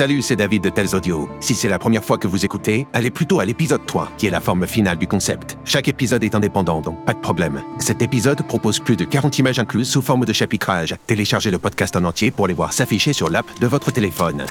Salut, 0.00 0.22
c'est 0.22 0.36
David 0.36 0.62
de 0.62 0.70
Tels 0.70 0.96
Audio. 0.96 1.28
Si 1.40 1.54
c'est 1.54 1.68
la 1.68 1.78
première 1.78 2.02
fois 2.02 2.16
que 2.16 2.26
vous 2.26 2.42
écoutez, 2.42 2.86
allez 2.94 3.10
plutôt 3.10 3.38
à 3.38 3.44
l'épisode 3.44 3.84
3, 3.84 4.12
qui 4.16 4.26
est 4.26 4.30
la 4.30 4.40
forme 4.40 4.66
finale 4.66 4.96
du 4.96 5.06
concept. 5.06 5.58
Chaque 5.66 5.88
épisode 5.88 6.24
est 6.24 6.34
indépendant, 6.34 6.80
donc 6.80 7.04
pas 7.04 7.12
de 7.12 7.18
problème. 7.18 7.60
Cet 7.76 8.00
épisode 8.00 8.40
propose 8.46 8.78
plus 8.80 8.96
de 8.96 9.04
40 9.04 9.38
images 9.40 9.58
incluses 9.58 9.90
sous 9.90 10.00
forme 10.00 10.24
de 10.24 10.32
chapitrage. 10.32 10.94
Téléchargez 11.06 11.50
le 11.50 11.58
podcast 11.58 11.94
en 11.96 12.04
entier 12.04 12.30
pour 12.30 12.46
les 12.46 12.54
voir 12.54 12.72
s'afficher 12.72 13.12
sur 13.12 13.28
l'app 13.28 13.44
de 13.60 13.66
votre 13.66 13.90
téléphone. 13.90 14.46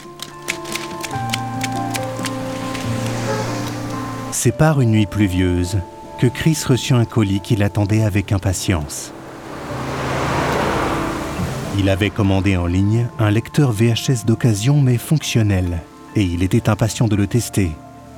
C'est 4.32 4.56
par 4.56 4.82
une 4.82 4.92
nuit 4.92 5.08
pluvieuse 5.08 5.80
que 6.20 6.28
Chris 6.28 6.62
reçut 6.64 6.94
un 6.94 7.06
colis 7.06 7.42
qui 7.42 7.56
l'attendait 7.56 8.04
avec 8.04 8.32
impatience. 8.34 9.14
Il 11.80 11.88
avait 11.88 12.10
commandé 12.10 12.58
en 12.58 12.66
ligne 12.66 13.08
un 13.20 13.32
lecteur 13.32 13.72
VHS 13.72 14.26
d'occasion 14.26 14.82
mais 14.82 14.98
fonctionnel, 14.98 15.80
et 16.14 16.24
il 16.24 16.44
était 16.44 16.68
impatient 16.68 17.08
de 17.08 17.16
le 17.16 17.26
tester, 17.26 17.72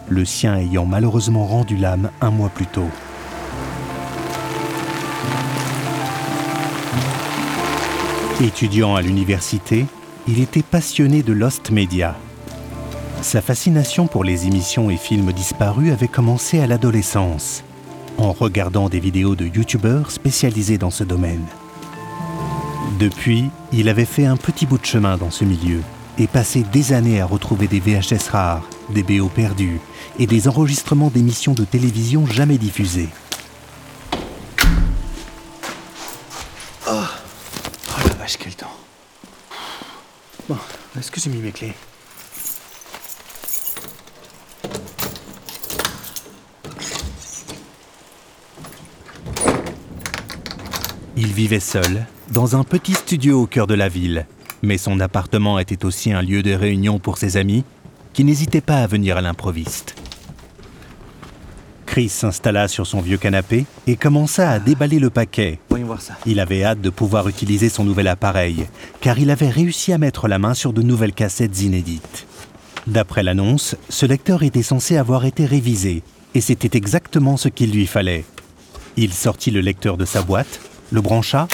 le 0.10 0.26
sien 0.26 0.58
ayant 0.58 0.88
malheureusement 0.88 1.46
rendu 1.46 1.78
l'âme 1.78 2.10
un 2.22 2.32
mois 2.32 2.50
plus 2.50 2.66
tôt. 2.66 2.90
Étudiant 8.44 8.96
à 8.96 9.04
l'université, 9.04 9.86
il 10.28 10.42
était 10.42 10.64
passionné 10.64 11.22
de 11.22 11.32
Lost 11.32 11.70
Media. 11.70 12.16
Sa 13.22 13.42
fascination 13.42 14.08
pour 14.08 14.24
les 14.24 14.48
émissions 14.48 14.90
et 14.90 14.98
films 14.98 15.34
disparus 15.34 15.92
avait 15.92 16.08
commencé 16.08 16.60
à 16.60 16.66
l'adolescence, 16.66 17.64
en 18.18 18.32
regardant 18.32 18.90
des 18.90 19.00
vidéos 19.00 19.36
de 19.36 19.46
youtubeurs 19.46 20.10
spécialisés 20.10 20.80
dans 20.80 20.90
ce 20.90 21.04
domaine. 21.04 21.46
Depuis, 23.02 23.50
il 23.74 23.90
avait 23.90 24.06
fait 24.06 24.28
un 24.28 24.38
petit 24.38 24.68
bout 24.68 24.78
de 24.78 24.86
chemin 24.86 25.18
dans 25.18 25.32
ce 25.32 25.44
milieu 25.44 25.82
et 26.20 26.28
passé 26.28 26.62
des 26.62 26.94
années 26.94 27.20
à 27.20 27.26
retrouver 27.26 27.68
des 27.68 27.80
VHS 27.80 28.30
rares, 28.30 28.70
des 28.92 29.02
BO 29.02 29.28
perdus 29.28 29.82
et 30.20 30.28
des 30.28 30.48
enregistrements 30.48 31.10
d'émissions 31.10 31.54
de 31.54 31.66
télévision 31.66 32.28
jamais 32.28 32.60
diffusées. 32.60 33.10
Oh, 36.88 36.92
oh 36.92 38.08
la 38.08 38.14
vache, 38.20 38.38
quel 38.38 38.54
temps. 38.54 38.78
Bon, 40.48 40.58
est-ce 40.96 41.10
que 41.10 41.20
j'ai 41.20 41.32
mis 41.32 41.40
mes 41.40 41.52
clés? 41.52 41.74
Il 51.24 51.34
vivait 51.34 51.60
seul, 51.60 52.08
dans 52.32 52.56
un 52.56 52.64
petit 52.64 52.94
studio 52.94 53.44
au 53.44 53.46
cœur 53.46 53.68
de 53.68 53.76
la 53.76 53.90
ville, 53.90 54.26
mais 54.64 54.80
son 54.80 55.00
appartement 55.00 55.60
était 55.60 55.86
aussi 55.86 56.12
un 56.12 56.24
lieu 56.24 56.42
de 56.42 56.52
réunion 56.52 56.98
pour 56.98 57.20
ses 57.20 57.38
amis, 57.38 57.64
qui 58.12 58.24
n'hésitaient 58.24 58.60
pas 58.60 58.78
à 58.78 58.88
venir 58.88 59.18
à 59.18 59.22
l'improviste. 59.22 59.94
Chris 61.86 62.10
s'installa 62.10 62.68
sur 62.68 62.88
son 62.88 63.02
vieux 63.02 63.20
canapé 63.20 63.68
et 63.86 63.98
commença 63.98 64.50
à 64.50 64.58
déballer 64.58 64.98
le 64.98 65.12
paquet. 65.12 65.60
Il 66.26 66.40
avait 66.40 66.64
hâte 66.64 66.82
de 66.82 66.90
pouvoir 66.90 67.28
utiliser 67.28 67.70
son 67.70 67.84
nouvel 67.84 68.08
appareil, 68.08 68.66
car 69.00 69.20
il 69.20 69.30
avait 69.30 69.50
réussi 69.50 69.94
à 69.94 70.00
mettre 70.00 70.28
la 70.28 70.40
main 70.40 70.56
sur 70.56 70.74
de 70.74 70.82
nouvelles 70.82 71.14
cassettes 71.14 71.62
inédites. 71.62 72.26
D'après 72.88 73.22
l'annonce, 73.22 73.76
ce 73.90 74.08
lecteur 74.08 74.42
était 74.42 74.64
censé 74.64 74.98
avoir 74.98 75.26
été 75.26 75.46
révisé, 75.46 76.02
et 76.34 76.42
c'était 76.42 76.76
exactement 76.76 77.38
ce 77.38 77.48
qu'il 77.48 77.74
lui 77.74 77.86
fallait. 77.86 78.26
Il 78.98 79.14
sortit 79.14 79.52
le 79.52 79.62
lecteur 79.62 79.98
de 79.98 80.06
sa 80.06 80.24
boîte, 80.24 80.60
le 80.92 81.02
brancha 81.02 81.48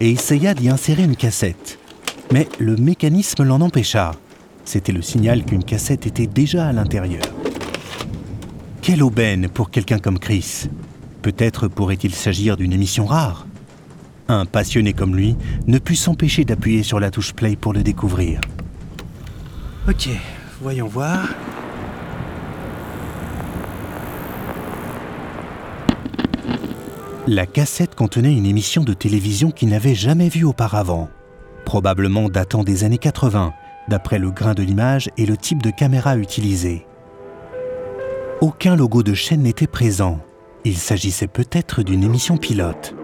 et 0.00 0.10
essaya 0.10 0.54
d'y 0.54 0.68
insérer 0.68 1.02
une 1.02 1.16
cassette. 1.16 1.78
Mais 2.32 2.48
le 2.58 2.76
mécanisme 2.76 3.44
l'en 3.44 3.60
empêcha. 3.60 4.12
C'était 4.64 4.92
le 4.92 5.02
signal 5.02 5.44
qu'une 5.44 5.64
cassette 5.64 6.06
était 6.06 6.26
déjà 6.26 6.68
à 6.68 6.72
l'intérieur. 6.72 7.22
Quelle 8.80 9.02
aubaine 9.02 9.48
pour 9.48 9.70
quelqu'un 9.70 9.98
comme 9.98 10.18
Chris 10.18 10.68
Peut-être 11.22 11.68
pourrait-il 11.68 12.14
s'agir 12.14 12.56
d'une 12.56 12.72
émission 12.72 13.06
rare 13.06 13.46
Un 14.28 14.46
passionné 14.46 14.92
comme 14.92 15.16
lui 15.16 15.36
ne 15.66 15.78
put 15.78 15.96
s'empêcher 15.96 16.44
d'appuyer 16.44 16.82
sur 16.82 17.00
la 17.00 17.10
touche 17.10 17.32
play 17.32 17.56
pour 17.56 17.72
le 17.72 17.82
découvrir. 17.82 18.40
Ok, 19.88 20.08
voyons 20.60 20.86
voir. 20.86 21.28
La 27.26 27.46
cassette 27.46 27.94
contenait 27.94 28.36
une 28.36 28.44
émission 28.44 28.84
de 28.84 28.92
télévision 28.92 29.50
qu'il 29.50 29.70
n'avait 29.70 29.94
jamais 29.94 30.28
vue 30.28 30.44
auparavant, 30.44 31.08
probablement 31.64 32.28
datant 32.28 32.64
des 32.64 32.84
années 32.84 32.98
80, 32.98 33.54
d'après 33.88 34.18
le 34.18 34.30
grain 34.30 34.52
de 34.52 34.62
l'image 34.62 35.08
et 35.16 35.24
le 35.24 35.38
type 35.38 35.62
de 35.62 35.70
caméra 35.70 36.18
utilisé. 36.18 36.86
Aucun 38.42 38.76
logo 38.76 39.02
de 39.02 39.14
chaîne 39.14 39.40
n'était 39.40 39.66
présent. 39.66 40.20
Il 40.66 40.76
s'agissait 40.76 41.26
peut-être 41.26 41.82
d'une 41.82 42.04
émission 42.04 42.36
pilote. 42.36 42.94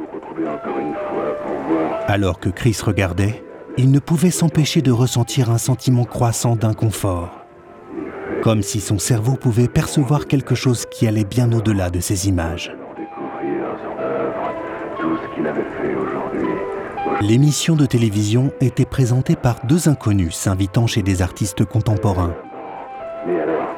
Alors 2.07 2.41
que 2.41 2.51
Chris 2.51 2.77
regardait, 2.85 3.43
il 3.79 3.91
ne 3.91 4.01
pouvait 4.01 4.31
s'empêcher 4.31 4.83
de 4.83 4.93
ressentir 4.93 5.51
un 5.51 5.57
sentiment 5.57 6.05
croissant 6.05 6.57
d'inconfort, 6.57 7.31
comme 8.43 8.61
si 8.61 8.81
son 8.81 8.99
cerveau 8.99 9.37
pouvait 9.37 9.69
percevoir 9.69 10.27
quelque 10.27 10.55
chose 10.55 10.85
qui 10.91 11.07
allait 11.07 11.25
bien 11.25 11.51
au-delà 11.53 11.89
de 11.89 12.01
ces 12.01 12.29
images. 12.29 12.71
L'émission 17.21 17.77
de 17.77 17.87
télévision 17.87 18.51
était 18.61 18.85
présentée 18.85 19.37
par 19.37 19.57
deux 19.65 19.89
inconnus 19.89 20.35
s'invitant 20.35 20.87
chez 20.87 21.03
des 21.03 21.23
artistes 21.23 21.65
contemporains. 21.65 22.35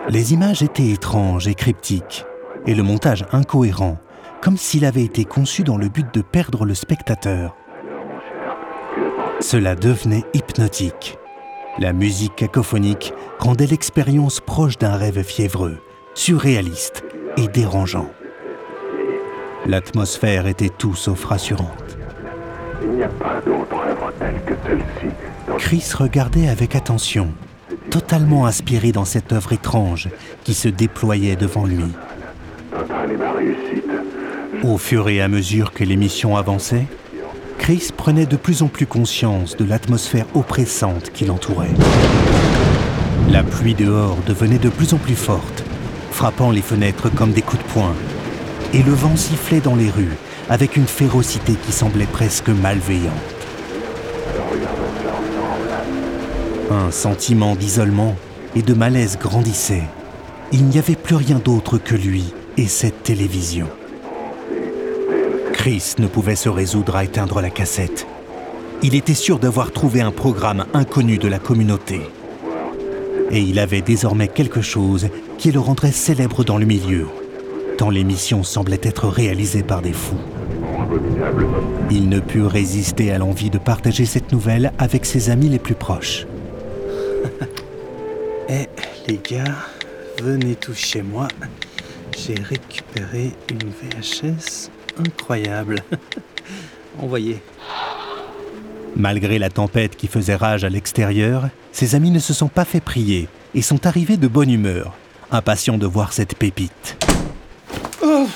Les 0.08 0.32
images 0.32 0.62
étaient 0.62 0.90
étranges 0.90 1.48
et 1.48 1.54
cryptiques, 1.54 2.24
et 2.66 2.74
le 2.74 2.82
montage 2.82 3.24
incohérent, 3.32 3.98
comme 4.40 4.56
s'il 4.56 4.84
avait 4.84 5.04
été 5.04 5.24
conçu 5.24 5.64
dans 5.64 5.76
le 5.76 5.88
but 5.88 6.12
de 6.14 6.22
perdre 6.22 6.64
le 6.64 6.74
spectateur. 6.74 7.56
Cela 9.40 9.74
devenait 9.74 10.24
hypnotique. 10.34 11.18
La 11.78 11.92
musique 11.92 12.36
cacophonique 12.36 13.12
rendait 13.38 13.66
l'expérience 13.66 14.40
proche 14.40 14.78
d'un 14.78 14.94
rêve 14.96 15.22
fiévreux, 15.22 15.78
surréaliste 16.14 17.02
et 17.36 17.48
dérangeant. 17.48 18.10
L'atmosphère 19.66 20.48
était 20.48 20.70
tout 20.70 20.94
sauf 20.94 21.24
rassurante. 21.24 21.96
Il 22.82 22.96
n'y 22.96 23.02
a 23.04 23.08
pas 23.08 23.40
d'autre 23.46 23.76
œuvre 23.76 24.12
telle 24.18 24.40
que 24.44 24.54
celle-ci. 24.66 25.14
Chris 25.58 25.90
regardait 25.96 26.48
avec 26.48 26.74
attention, 26.74 27.28
totalement 27.90 28.46
inspiré 28.46 28.90
dans 28.90 29.04
cette 29.04 29.32
œuvre 29.32 29.52
étrange 29.52 30.08
qui 30.42 30.54
se 30.54 30.68
déployait 30.68 31.36
devant 31.36 31.64
lui. 31.64 31.84
Au 34.64 34.78
fur 34.78 35.08
et 35.08 35.20
à 35.20 35.28
mesure 35.28 35.72
que 35.72 35.84
l'émission 35.84 36.36
avançait, 36.36 36.86
Chris 37.58 37.90
prenait 37.96 38.26
de 38.26 38.36
plus 38.36 38.62
en 38.62 38.66
plus 38.66 38.86
conscience 38.86 39.56
de 39.56 39.64
l'atmosphère 39.64 40.26
oppressante 40.34 41.10
qui 41.12 41.24
l'entourait. 41.24 41.70
La 43.30 43.44
pluie 43.44 43.74
dehors 43.74 44.18
devenait 44.26 44.58
de 44.58 44.68
plus 44.68 44.92
en 44.94 44.98
plus 44.98 45.14
forte, 45.14 45.64
frappant 46.10 46.50
les 46.50 46.62
fenêtres 46.62 47.08
comme 47.14 47.30
des 47.30 47.42
coups 47.42 47.62
de 47.62 47.68
poing, 47.68 47.94
et 48.72 48.82
le 48.82 48.92
vent 48.92 49.16
sifflait 49.16 49.60
dans 49.60 49.74
les 49.74 49.90
rues 49.90 50.16
avec 50.48 50.76
une 50.76 50.86
férocité 50.86 51.54
qui 51.54 51.72
semblait 51.72 52.06
presque 52.06 52.48
malveillante. 52.48 53.12
Un 56.70 56.90
sentiment 56.90 57.54
d'isolement 57.54 58.16
et 58.56 58.62
de 58.62 58.74
malaise 58.74 59.18
grandissait. 59.18 59.84
Il 60.52 60.64
n'y 60.64 60.78
avait 60.78 60.96
plus 60.96 61.16
rien 61.16 61.38
d'autre 61.38 61.78
que 61.78 61.94
lui 61.94 62.32
et 62.56 62.66
cette 62.66 63.02
télévision. 63.02 63.68
Chris 65.52 65.94
ne 65.98 66.06
pouvait 66.06 66.36
se 66.36 66.48
résoudre 66.48 66.96
à 66.96 67.04
éteindre 67.04 67.40
la 67.40 67.50
cassette. 67.50 68.06
Il 68.82 68.94
était 68.94 69.14
sûr 69.14 69.38
d'avoir 69.38 69.70
trouvé 69.70 70.00
un 70.00 70.10
programme 70.10 70.64
inconnu 70.74 71.18
de 71.18 71.28
la 71.28 71.38
communauté. 71.38 72.00
Et 73.30 73.40
il 73.40 73.58
avait 73.58 73.80
désormais 73.80 74.28
quelque 74.28 74.60
chose 74.60 75.08
qui 75.38 75.52
le 75.52 75.60
rendrait 75.60 75.92
célèbre 75.92 76.44
dans 76.44 76.58
le 76.58 76.66
milieu, 76.66 77.06
tant 77.82 77.90
l'émission 77.90 78.44
semblait 78.44 78.78
être 78.84 79.08
réalisée 79.08 79.64
par 79.64 79.82
des 79.82 79.92
fous. 79.92 80.20
Il 81.90 82.08
ne 82.08 82.20
put 82.20 82.42
résister 82.42 83.10
à 83.10 83.18
l'envie 83.18 83.50
de 83.50 83.58
partager 83.58 84.04
cette 84.04 84.30
nouvelle 84.30 84.72
avec 84.78 85.04
ses 85.04 85.30
amis 85.30 85.48
les 85.48 85.58
plus 85.58 85.74
proches. 85.74 86.24
Eh, 88.48 88.68
les 89.08 89.18
gars, 89.18 89.56
venez 90.22 90.54
tous 90.54 90.76
chez 90.76 91.02
moi. 91.02 91.26
J'ai 92.16 92.34
récupéré 92.34 93.32
une 93.50 93.70
VHS 93.70 94.70
incroyable. 95.04 95.76
Envoyez. 97.00 97.40
Malgré 98.94 99.40
la 99.40 99.50
tempête 99.50 99.96
qui 99.96 100.06
faisait 100.06 100.36
rage 100.36 100.62
à 100.62 100.68
l'extérieur, 100.68 101.48
ses 101.72 101.96
amis 101.96 102.12
ne 102.12 102.20
se 102.20 102.32
sont 102.32 102.48
pas 102.48 102.64
fait 102.64 102.80
prier 102.80 103.28
et 103.56 103.62
sont 103.62 103.86
arrivés 103.86 104.18
de 104.18 104.28
bonne 104.28 104.50
humeur, 104.50 104.94
impatients 105.32 105.78
de 105.78 105.86
voir 105.86 106.12
cette 106.12 106.36
pépite. 106.36 107.01
Oh, 108.02 108.26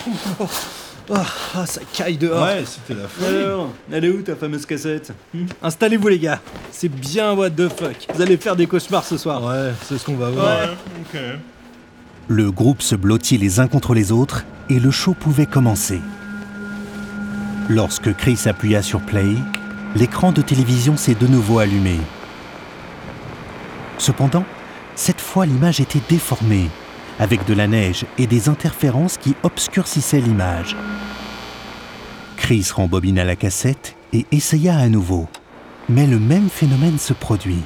ah, 1.15 1.67
ça 1.67 1.81
caille 1.93 2.17
dehors. 2.17 2.43
Ouais, 2.43 2.65
c'était 2.65 3.01
la 3.01 3.09
folie. 3.09 3.37
Alors, 3.37 3.73
elle 3.93 4.05
est 4.05 4.09
où 4.11 4.23
ta 4.23 4.35
fameuse 4.35 4.67
cassette? 4.67 5.13
Hmm? 5.33 5.47
Installez-vous 5.63 6.09
les 6.09 6.19
gars, 6.19 6.41
c'est 6.73 6.89
bien 6.89 7.33
what 7.35 7.51
the 7.51 7.69
fuck. 7.69 8.07
Vous 8.15 8.21
allez 8.21 8.37
faire 8.37 8.57
des 8.57 8.67
cauchemars 8.67 9.05
ce 9.05 9.17
soir. 9.17 9.45
Ouais, 9.45 9.73
c'est 9.85 9.99
ce 9.99 10.05
qu'on 10.05 10.17
va 10.17 10.31
voir. 10.31 10.59
Ouais. 10.59 10.75
ok. 11.15 11.21
Le 12.29 12.51
groupe 12.51 12.83
se 12.83 12.97
blottit 12.97 13.39
les 13.39 13.61
uns 13.61 13.69
contre 13.69 13.95
les 13.95 14.11
autres 14.11 14.45
et 14.69 14.81
le 14.81 14.91
show 14.91 15.15
pouvait 15.15 15.47
commencer. 15.47 16.01
Lorsque 17.69 18.15
Chris 18.17 18.41
appuya 18.47 18.83
sur 18.83 19.01
Play, 19.01 19.35
l'écran 19.95 20.33
de 20.33 20.43
télévision 20.43 20.97
s'est 20.97 21.15
de 21.15 21.27
nouveau 21.27 21.61
allumé. 21.61 21.99
Cependant, 23.99 24.45
cette 24.97 25.21
fois 25.21 25.47
l'image 25.47 25.81
était 25.81 26.03
déformée, 26.09 26.69
avec 27.19 27.45
de 27.47 27.55
la 27.55 27.67
neige 27.67 28.05
et 28.19 28.27
des 28.27 28.49
interférences 28.49 29.17
qui 29.17 29.35
obscurcissaient 29.43 30.21
l'image. 30.21 30.77
Chris 32.37 32.69
rembobina 32.75 33.25
la 33.25 33.37
cassette 33.37 33.97
et 34.13 34.27
essaya 34.33 34.77
à 34.77 34.89
nouveau. 34.89 35.27
Mais 35.89 36.07
le 36.07 36.19
même 36.19 36.49
phénomène 36.49 36.99
se 36.99 37.13
produit. 37.13 37.63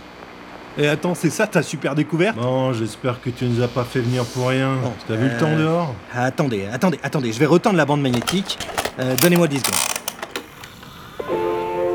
Et 0.79 0.87
attends, 0.87 1.15
c'est 1.15 1.31
ça 1.31 1.47
ta 1.47 1.63
super 1.63 1.95
découverte? 1.95 2.37
Bon, 2.37 2.73
j'espère 2.73 3.21
que 3.21 3.31
tu 3.31 3.45
nous 3.45 3.63
as 3.63 3.69
pas 3.69 3.85
fait 3.85 4.01
venir 4.01 4.25
pour 4.25 4.49
rien. 4.49 4.77
Bon, 4.83 4.93
T'as 5.09 5.17
vu 5.17 5.27
le 5.27 5.35
euh, 5.35 5.39
temps 5.41 5.57
dehors? 5.57 5.95
Attendez, 6.15 6.67
attendez, 6.73 6.99
attendez, 7.03 7.33
je 7.33 7.39
vais 7.39 7.47
retendre 7.47 7.77
la 7.77 7.85
bande 7.85 8.01
magnétique. 8.03 8.59
Euh, 8.99 9.17
Donnez-moi 9.21 9.49
10 9.49 9.59
secondes. 9.59 9.75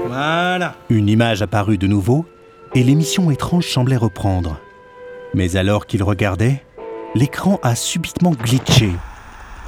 Voilà. 0.07 0.75
Une 0.89 1.07
image 1.09 1.41
apparut 1.41 1.77
de 1.77 1.87
nouveau 1.87 2.25
et 2.73 2.83
l'émission 2.83 3.31
étrange 3.31 3.67
semblait 3.67 3.97
reprendre. 3.97 4.59
Mais 5.33 5.55
alors 5.55 5.85
qu'il 5.87 6.03
regardait, 6.03 6.63
l'écran 7.15 7.59
a 7.63 7.75
subitement 7.75 8.31
glitché, 8.31 8.91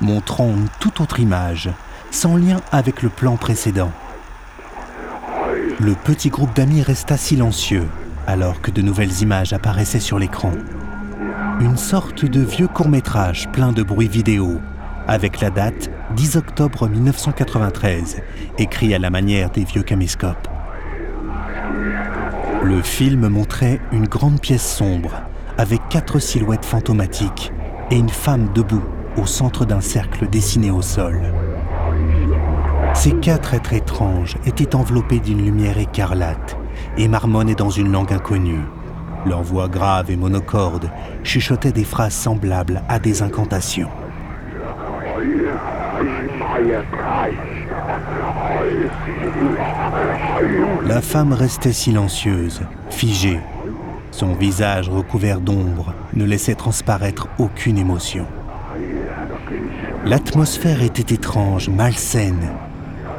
montrant 0.01 0.49
une 0.49 0.67
toute 0.79 0.99
autre 0.99 1.19
image, 1.19 1.69
sans 2.11 2.35
lien 2.35 2.57
avec 2.71 3.01
le 3.01 3.09
plan 3.09 3.37
précédent. 3.37 3.91
Le 5.79 5.93
petit 5.95 6.29
groupe 6.29 6.53
d'amis 6.55 6.81
resta 6.81 7.17
silencieux 7.17 7.87
alors 8.27 8.59
que 8.61 8.71
de 8.71 8.81
nouvelles 8.81 9.21
images 9.21 9.53
apparaissaient 9.53 10.01
sur 10.01 10.19
l'écran. 10.19 10.51
Une 11.61 11.77
sorte 11.77 12.25
de 12.25 12.41
vieux 12.41 12.67
court-métrage 12.67 13.49
plein 13.53 13.71
de 13.71 13.81
bruit 13.81 14.09
vidéo, 14.09 14.59
avec 15.07 15.39
la 15.39 15.49
date 15.49 15.89
10 16.15 16.35
octobre 16.35 16.89
1993, 16.89 18.21
écrit 18.57 18.93
à 18.93 18.99
la 18.99 19.09
manière 19.09 19.49
des 19.49 19.63
vieux 19.63 19.83
caméscopes. 19.83 20.49
Le 22.63 22.81
film 22.81 23.29
montrait 23.29 23.79
une 23.93 24.07
grande 24.07 24.41
pièce 24.41 24.75
sombre, 24.75 25.21
avec 25.57 25.81
quatre 25.89 26.19
silhouettes 26.19 26.65
fantomatiques 26.65 27.51
et 27.89 27.97
une 27.97 28.09
femme 28.09 28.49
debout 28.53 28.83
au 29.17 29.25
centre 29.25 29.65
d'un 29.65 29.81
cercle 29.81 30.27
dessiné 30.29 30.71
au 30.71 30.81
sol. 30.81 31.33
Ces 32.93 33.13
quatre 33.13 33.53
êtres 33.53 33.73
étranges 33.73 34.35
étaient 34.45 34.75
enveloppés 34.75 35.19
d'une 35.19 35.43
lumière 35.43 35.77
écarlate 35.77 36.57
et 36.97 37.07
marmonnaient 37.07 37.55
dans 37.55 37.69
une 37.69 37.91
langue 37.91 38.13
inconnue. 38.13 38.61
Leur 39.25 39.41
voix 39.43 39.67
grave 39.67 40.11
et 40.11 40.15
monocorde 40.15 40.91
chuchotait 41.23 41.71
des 41.71 41.83
phrases 41.83 42.13
semblables 42.13 42.83
à 42.87 42.99
des 42.99 43.21
incantations. 43.21 43.89
La 50.85 51.01
femme 51.01 51.33
restait 51.33 51.73
silencieuse, 51.73 52.61
figée. 52.89 53.39
Son 54.17 54.33
visage 54.33 54.89
recouvert 54.89 55.39
d'ombre 55.39 55.93
ne 56.15 56.25
laissait 56.25 56.55
transparaître 56.55 57.27
aucune 57.37 57.77
émotion. 57.77 58.25
L'atmosphère 60.05 60.81
était 60.81 61.13
étrange, 61.13 61.69
malsaine, 61.69 62.49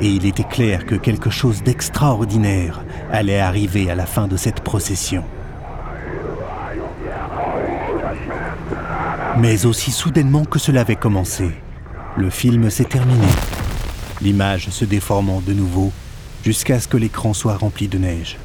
et 0.01 0.09
il 0.09 0.27
était 0.27 0.43
clair 0.43 0.87
que 0.87 0.97
quelque 0.97 1.31
chose 1.31 1.63
d'extraordinaire 1.63 2.83
allait 3.13 3.39
arriver 3.39 3.89
à 3.93 3.95
la 3.95 4.07
fin 4.07 4.27
de 4.27 4.37
cette 4.37 4.61
procession. 4.63 5.23
Mais 9.39 9.67
aussi 9.67 9.93
soudainement 9.93 10.47
que 10.47 10.59
cela 10.59 10.81
avait 10.81 10.97
commencé, 10.97 11.53
le 12.17 12.29
film 12.29 12.71
s'est 12.71 12.83
terminé, 12.87 13.29
l'image 14.21 14.71
se 14.71 14.85
déformant 14.85 15.43
de 15.47 15.53
nouveau 15.53 15.93
jusqu'à 16.43 16.81
ce 16.81 16.89
que 16.89 16.97
l'écran 16.97 17.35
soit 17.35 17.57
rempli 17.57 17.87
de 17.87 17.99
neige. 17.99 18.37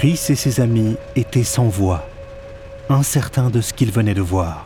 Chris 0.00 0.28
et 0.30 0.34
ses 0.34 0.60
amis 0.60 0.96
étaient 1.14 1.44
sans 1.44 1.68
voix, 1.68 2.08
incertains 2.88 3.50
de 3.50 3.60
ce 3.60 3.74
qu'ils 3.74 3.92
venaient 3.92 4.14
de 4.14 4.22
voir. 4.22 4.64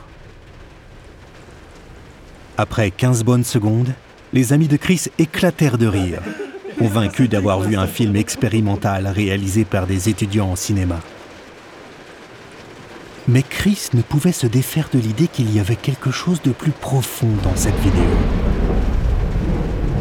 Après 2.56 2.92
15 2.92 3.25
bonnes 3.25 3.42
secondes, 3.42 3.94
les 4.32 4.52
amis 4.52 4.69
de 4.69 4.76
Chris 4.76 5.06
éclatèrent 5.19 5.76
de 5.76 5.88
rire, 5.88 6.22
convaincus 6.78 7.28
d'avoir 7.28 7.58
vu 7.58 7.76
un 7.76 7.88
film 7.88 8.14
expérimental 8.14 9.08
réalisé 9.08 9.64
par 9.64 9.88
des 9.88 10.08
étudiants 10.08 10.52
en 10.52 10.54
cinéma. 10.54 11.00
Mais 13.26 13.42
Chris 13.42 13.88
ne 13.92 14.02
pouvait 14.02 14.31
se 14.31 14.46
défaire 14.46 14.88
de 14.92 15.00
l'idée 15.00 15.26
qu'il 15.26 15.52
y 15.52 15.58
avait 15.58 15.75
quelque 15.75 16.12
chose 16.12 16.42
de 16.42 16.52
plus 16.52 16.70
profond 16.70 17.31
dans 17.42 17.56
cette 17.56 17.81
vidéo. 17.81 18.04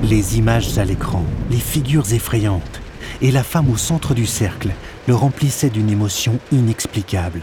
Les 0.03 0.37
images 0.37 0.77
à 0.77 0.85
l'écran, 0.85 1.25
les 1.49 1.57
figures 1.57 2.13
effrayantes 2.13 2.82
et 3.23 3.31
la 3.31 3.41
femme 3.41 3.71
au 3.71 3.77
centre 3.77 4.13
du 4.13 4.25
cercle 4.25 4.71
le 5.07 5.15
remplissaient 5.15 5.69
d'une 5.69 5.89
émotion 5.89 6.39
inexplicable. 6.51 7.41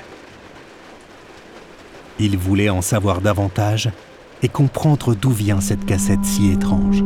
Il 2.19 2.37
voulait 2.37 2.69
en 2.69 2.82
savoir 2.82 3.23
davantage 3.23 3.91
et 4.43 4.49
comprendre 4.49 5.15
d'où 5.15 5.31
vient 5.31 5.62
cette 5.62 5.87
cassette 5.87 6.25
si 6.25 6.50
étrange. 6.50 7.03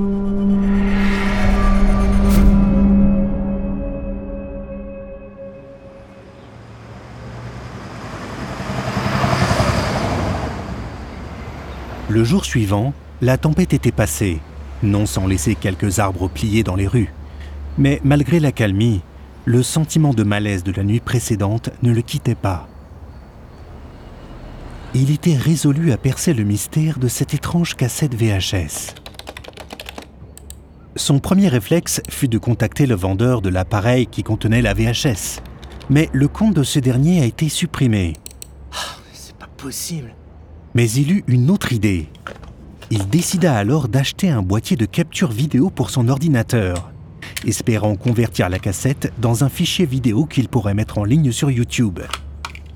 Le 12.09 12.25
jour 12.25 12.44
suivant, 12.44 12.93
la 13.23 13.38
tempête 13.38 13.73
était 13.73 13.93
passée, 13.93 14.41
non 14.82 15.06
sans 15.06 15.29
laisser 15.29 15.55
quelques 15.55 16.00
arbres 16.00 16.29
pliés 16.29 16.65
dans 16.65 16.77
les 16.77 16.88
rues. 16.88 17.12
Mais 17.76 18.00
malgré 18.05 18.38
l'accalmie, 18.41 19.03
le 19.44 19.62
sentiment 19.62 20.15
de 20.15 20.23
malaise 20.23 20.62
de 20.62 20.73
la 20.73 20.85
nuit 20.85 21.00
précédente 21.00 21.71
ne 21.82 21.93
le 21.93 22.03
quittait 22.03 22.35
pas. 22.35 22.69
Il 24.94 25.11
était 25.11 25.37
résolu 25.37 25.91
à 25.91 25.97
percer 25.97 26.35
le 26.35 26.44
mystère 26.44 26.99
de 26.99 27.09
cette 27.09 27.35
étrange 27.35 27.75
cassette 27.75 28.15
VHS. 28.15 28.94
Son 30.94 31.19
premier 31.19 31.49
réflexe 31.49 32.00
fut 32.09 32.29
de 32.29 32.38
contacter 32.38 32.87
le 32.87 32.94
vendeur 32.94 33.43
de 33.43 33.49
l'appareil 33.49 34.06
qui 34.06 34.23
contenait 34.23 34.62
la 34.62 34.73
VHS. 34.73 35.43
Mais 35.91 36.09
le 36.12 36.29
compte 36.29 36.55
de 36.55 36.62
ce 36.62 36.79
dernier 36.79 37.20
a 37.20 37.25
été 37.25 37.49
supprimé. 37.49 38.12
C'est 39.13 39.37
pas 39.37 39.48
possible. 39.56 40.15
Mais 40.75 40.89
il 40.89 41.10
eut 41.10 41.25
une 41.27 41.51
autre 41.51 41.72
idée. 41.72 42.08
Il 42.91 43.08
décida 43.08 43.56
alors 43.56 43.89
d'acheter 43.89 44.31
un 44.31 44.43
boîtier 44.43 44.77
de 44.77 44.87
capture 44.87 45.32
vidéo 45.32 45.70
pour 45.70 45.91
son 45.91 46.08
ordinateur, 46.08 46.93
espérant 47.46 47.96
convertir 47.96 48.48
la 48.48 48.58
cassette 48.58 49.12
dans 49.19 49.44
un 49.44 49.48
fichier 49.48 49.86
vidéo 49.86 50.26
qu'il 50.26 50.48
pourrait 50.48 50.74
mettre 50.74 50.98
en 50.98 51.05
ligne 51.05 51.32
sur 51.32 51.50
YouTube. 51.50 52.00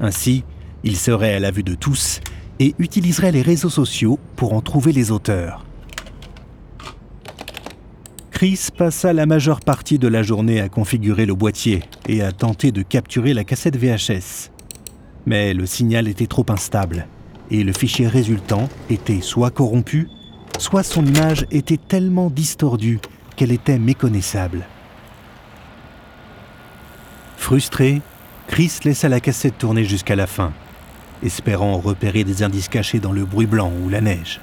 Ainsi, 0.00 0.44
il 0.84 0.96
serait 0.96 1.34
à 1.34 1.40
la 1.40 1.50
vue 1.50 1.62
de 1.62 1.74
tous 1.74 2.20
et 2.60 2.74
utiliserait 2.78 3.32
les 3.32 3.42
réseaux 3.42 3.70
sociaux 3.70 4.18
pour 4.36 4.52
en 4.52 4.60
trouver 4.60 4.92
les 4.92 5.10
auteurs. 5.10 5.64
Chris 8.30 8.68
passa 8.76 9.12
la 9.12 9.26
majeure 9.26 9.60
partie 9.60 9.98
de 9.98 10.06
la 10.06 10.22
journée 10.22 10.60
à 10.60 10.68
configurer 10.68 11.26
le 11.26 11.34
boîtier 11.34 11.82
et 12.08 12.22
à 12.22 12.30
tenter 12.30 12.70
de 12.70 12.82
capturer 12.82 13.34
la 13.34 13.42
cassette 13.42 13.76
VHS. 13.76 14.50
Mais 15.26 15.54
le 15.54 15.66
signal 15.66 16.06
était 16.06 16.28
trop 16.28 16.46
instable 16.48 17.06
et 17.50 17.64
le 17.64 17.72
fichier 17.72 18.06
résultant 18.06 18.68
était 18.90 19.20
soit 19.20 19.50
corrompu, 19.50 20.08
soit 20.58 20.82
son 20.82 21.04
image 21.04 21.46
était 21.50 21.78
tellement 21.78 22.30
distordue 22.30 23.00
qu'elle 23.38 23.52
était 23.52 23.78
méconnaissable. 23.78 24.66
Frustré, 27.37 28.02
Chris 28.49 28.80
laissa 28.85 29.09
la 29.09 29.21
cassette 29.21 29.57
tourner 29.57 29.85
jusqu'à 29.85 30.16
la 30.16 30.26
fin, 30.26 30.52
espérant 31.23 31.78
repérer 31.78 32.25
des 32.25 32.42
indices 32.42 32.68
cachés 32.68 32.99
dans 32.99 33.12
le 33.12 33.25
bruit 33.25 33.47
blanc 33.47 33.73
ou 33.80 33.88
la 33.88 34.00
neige. 34.00 34.40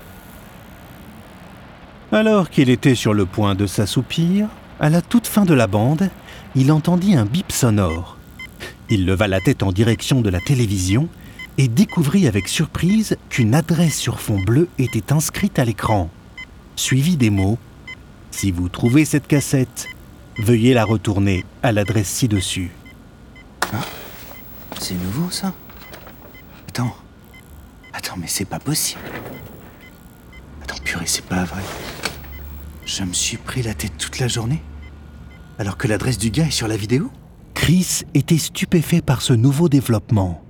Alors 2.13 2.49
qu'il 2.49 2.69
était 2.69 2.95
sur 2.95 3.13
le 3.13 3.25
point 3.25 3.53
de 3.53 3.67
s'assoupir, 3.67 4.47
à 4.79 4.89
la 4.89 5.01
toute 5.01 5.27
fin 5.27 5.43
de 5.43 5.53
la 5.53 5.67
bande, 5.67 6.09
il 6.55 6.71
entendit 6.71 7.17
un 7.17 7.25
bip 7.25 7.51
sonore. 7.51 8.17
Il 8.89 9.05
leva 9.05 9.27
la 9.27 9.41
tête 9.41 9.61
en 9.61 9.73
direction 9.73 10.21
de 10.21 10.29
la 10.29 10.39
télévision 10.39 11.09
et 11.57 11.67
découvrit 11.67 12.27
avec 12.27 12.47
surprise 12.47 13.17
qu'une 13.29 13.55
adresse 13.55 13.97
sur 13.97 14.21
fond 14.21 14.39
bleu 14.39 14.69
était 14.77 15.11
inscrite 15.11 15.59
à 15.59 15.65
l'écran, 15.65 16.09
suivie 16.77 17.17
des 17.17 17.29
mots 17.29 17.57
Si 18.35 18.51
vous 18.51 18.67
trouvez 18.67 19.05
cette 19.05 19.27
cassette, 19.27 19.87
veuillez 20.37 20.73
la 20.73 20.83
retourner 20.83 21.45
à 21.63 21.71
l'adresse 21.71 22.09
ci-dessus. 22.09 22.69
C'est 24.77 24.95
nouveau 24.95 25.31
ça? 25.31 25.53
Attends. 26.67 26.93
Attends, 27.93 28.17
mais 28.19 28.27
c'est 28.27 28.43
pas 28.43 28.59
possible. 28.59 28.99
Attends, 30.61 30.75
Purée, 30.83 31.05
c'est 31.07 31.23
pas 31.23 31.45
vrai. 31.45 31.61
Je 32.85 33.03
me 33.03 33.13
suis 33.13 33.37
pris 33.37 33.63
la 33.63 33.73
tête 33.73 33.97
toute 33.97 34.19
la 34.19 34.27
journée 34.27 34.61
Alors 35.57 35.77
que 35.77 35.87
l'adresse 35.87 36.17
du 36.17 36.29
gars 36.29 36.47
est 36.47 36.51
sur 36.51 36.67
la 36.67 36.75
vidéo? 36.75 37.09
Chris 37.53 38.01
était 38.13 38.37
stupéfait 38.37 39.01
par 39.01 39.21
ce 39.21 39.31
nouveau 39.31 39.69
développement. 39.69 40.43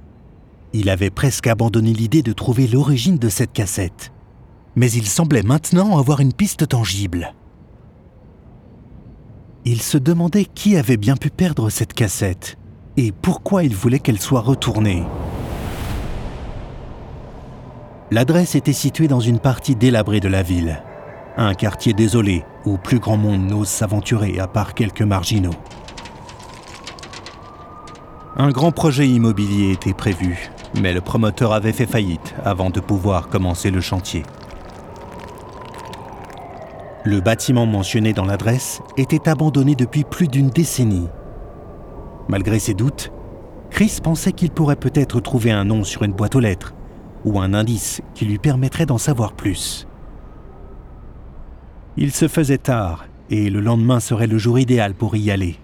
Il 0.74 0.90
avait 0.90 1.12
presque 1.12 1.46
abandonné 1.46 1.94
l'idée 1.94 2.24
de 2.24 2.34
trouver 2.34 2.66
l'origine 2.66 3.20
de 3.20 3.30
cette 3.30 3.54
cassette. 3.54 4.12
Mais 4.76 4.92
il 4.92 5.06
semblait 5.06 5.44
maintenant 5.44 6.00
avoir 6.00 6.20
une 6.20 6.34
piste 6.34 6.68
tangible. 6.68 7.36
Il 9.68 9.82
se 9.82 9.98
demandait 9.98 10.46
qui 10.46 10.78
avait 10.78 10.96
bien 10.96 11.16
pu 11.16 11.32
perdre 11.32 11.72
cette 11.72 11.96
cassette 11.96 12.56
et 12.98 13.12
pourquoi 13.12 13.64
il 13.64 13.76
voulait 13.76 13.98
qu'elle 13.98 14.22
soit 14.22 14.42
retournée. 14.42 15.04
L'adresse 18.12 18.54
était 18.54 18.74
située 18.74 19.08
dans 19.08 19.20
une 19.20 19.40
partie 19.40 19.76
délabrée 19.76 20.20
de 20.20 20.28
la 20.28 20.44
ville, 20.44 20.84
un 21.36 21.56
quartier 21.56 21.94
désolé 21.94 22.44
où 22.66 22.78
plus 22.78 23.00
grand 23.00 23.18
monde 23.18 23.42
n'ose 23.50 23.68
s'aventurer 23.68 24.38
à 24.38 24.46
part 24.48 24.76
quelques 24.76 25.02
marginaux. 25.02 25.56
Un 28.38 28.52
grand 28.52 28.72
projet 28.72 29.08
immobilier 29.08 29.72
était 29.72 29.96
prévu, 29.96 30.52
mais 30.80 30.94
le 30.94 31.02
promoteur 31.02 31.54
avait 31.54 31.74
fait 31.74 31.88
faillite 31.88 32.36
avant 32.44 32.70
de 32.70 32.80
pouvoir 32.80 33.30
commencer 33.30 33.72
le 33.72 33.82
chantier. 33.82 34.22
Le 37.06 37.22
bâtiment 37.22 37.68
mentionné 37.68 38.14
dans 38.14 38.26
l'adresse 38.26 38.82
était 38.98 39.30
abandonné 39.30 39.76
depuis 39.76 40.04
plus 40.04 40.28
d'une 40.28 40.50
décennie. 40.50 41.08
Malgré 42.28 42.58
ses 42.58 42.74
doutes, 42.74 43.12
Chris 43.70 44.00
pensait 44.02 44.32
qu'il 44.32 44.50
pourrait 44.50 44.76
peut-être 44.76 45.20
trouver 45.20 45.52
un 45.52 45.66
nom 45.66 45.84
sur 45.84 46.02
une 46.02 46.14
boîte 46.14 46.36
aux 46.36 46.40
lettres 46.40 46.74
ou 47.24 47.40
un 47.40 47.54
indice 47.54 48.02
qui 48.16 48.26
lui 48.26 48.40
permettrait 48.40 48.88
d'en 48.88 48.98
savoir 48.98 49.34
plus. 49.34 49.88
Il 51.96 52.12
se 52.12 52.28
faisait 52.28 52.58
tard 52.58 53.06
et 53.30 53.52
le 53.52 53.62
lendemain 53.62 54.00
serait 54.00 54.26
le 54.26 54.40
jour 54.40 54.58
idéal 54.58 54.96
pour 54.96 55.16
y 55.16 55.30
aller. 55.30 55.58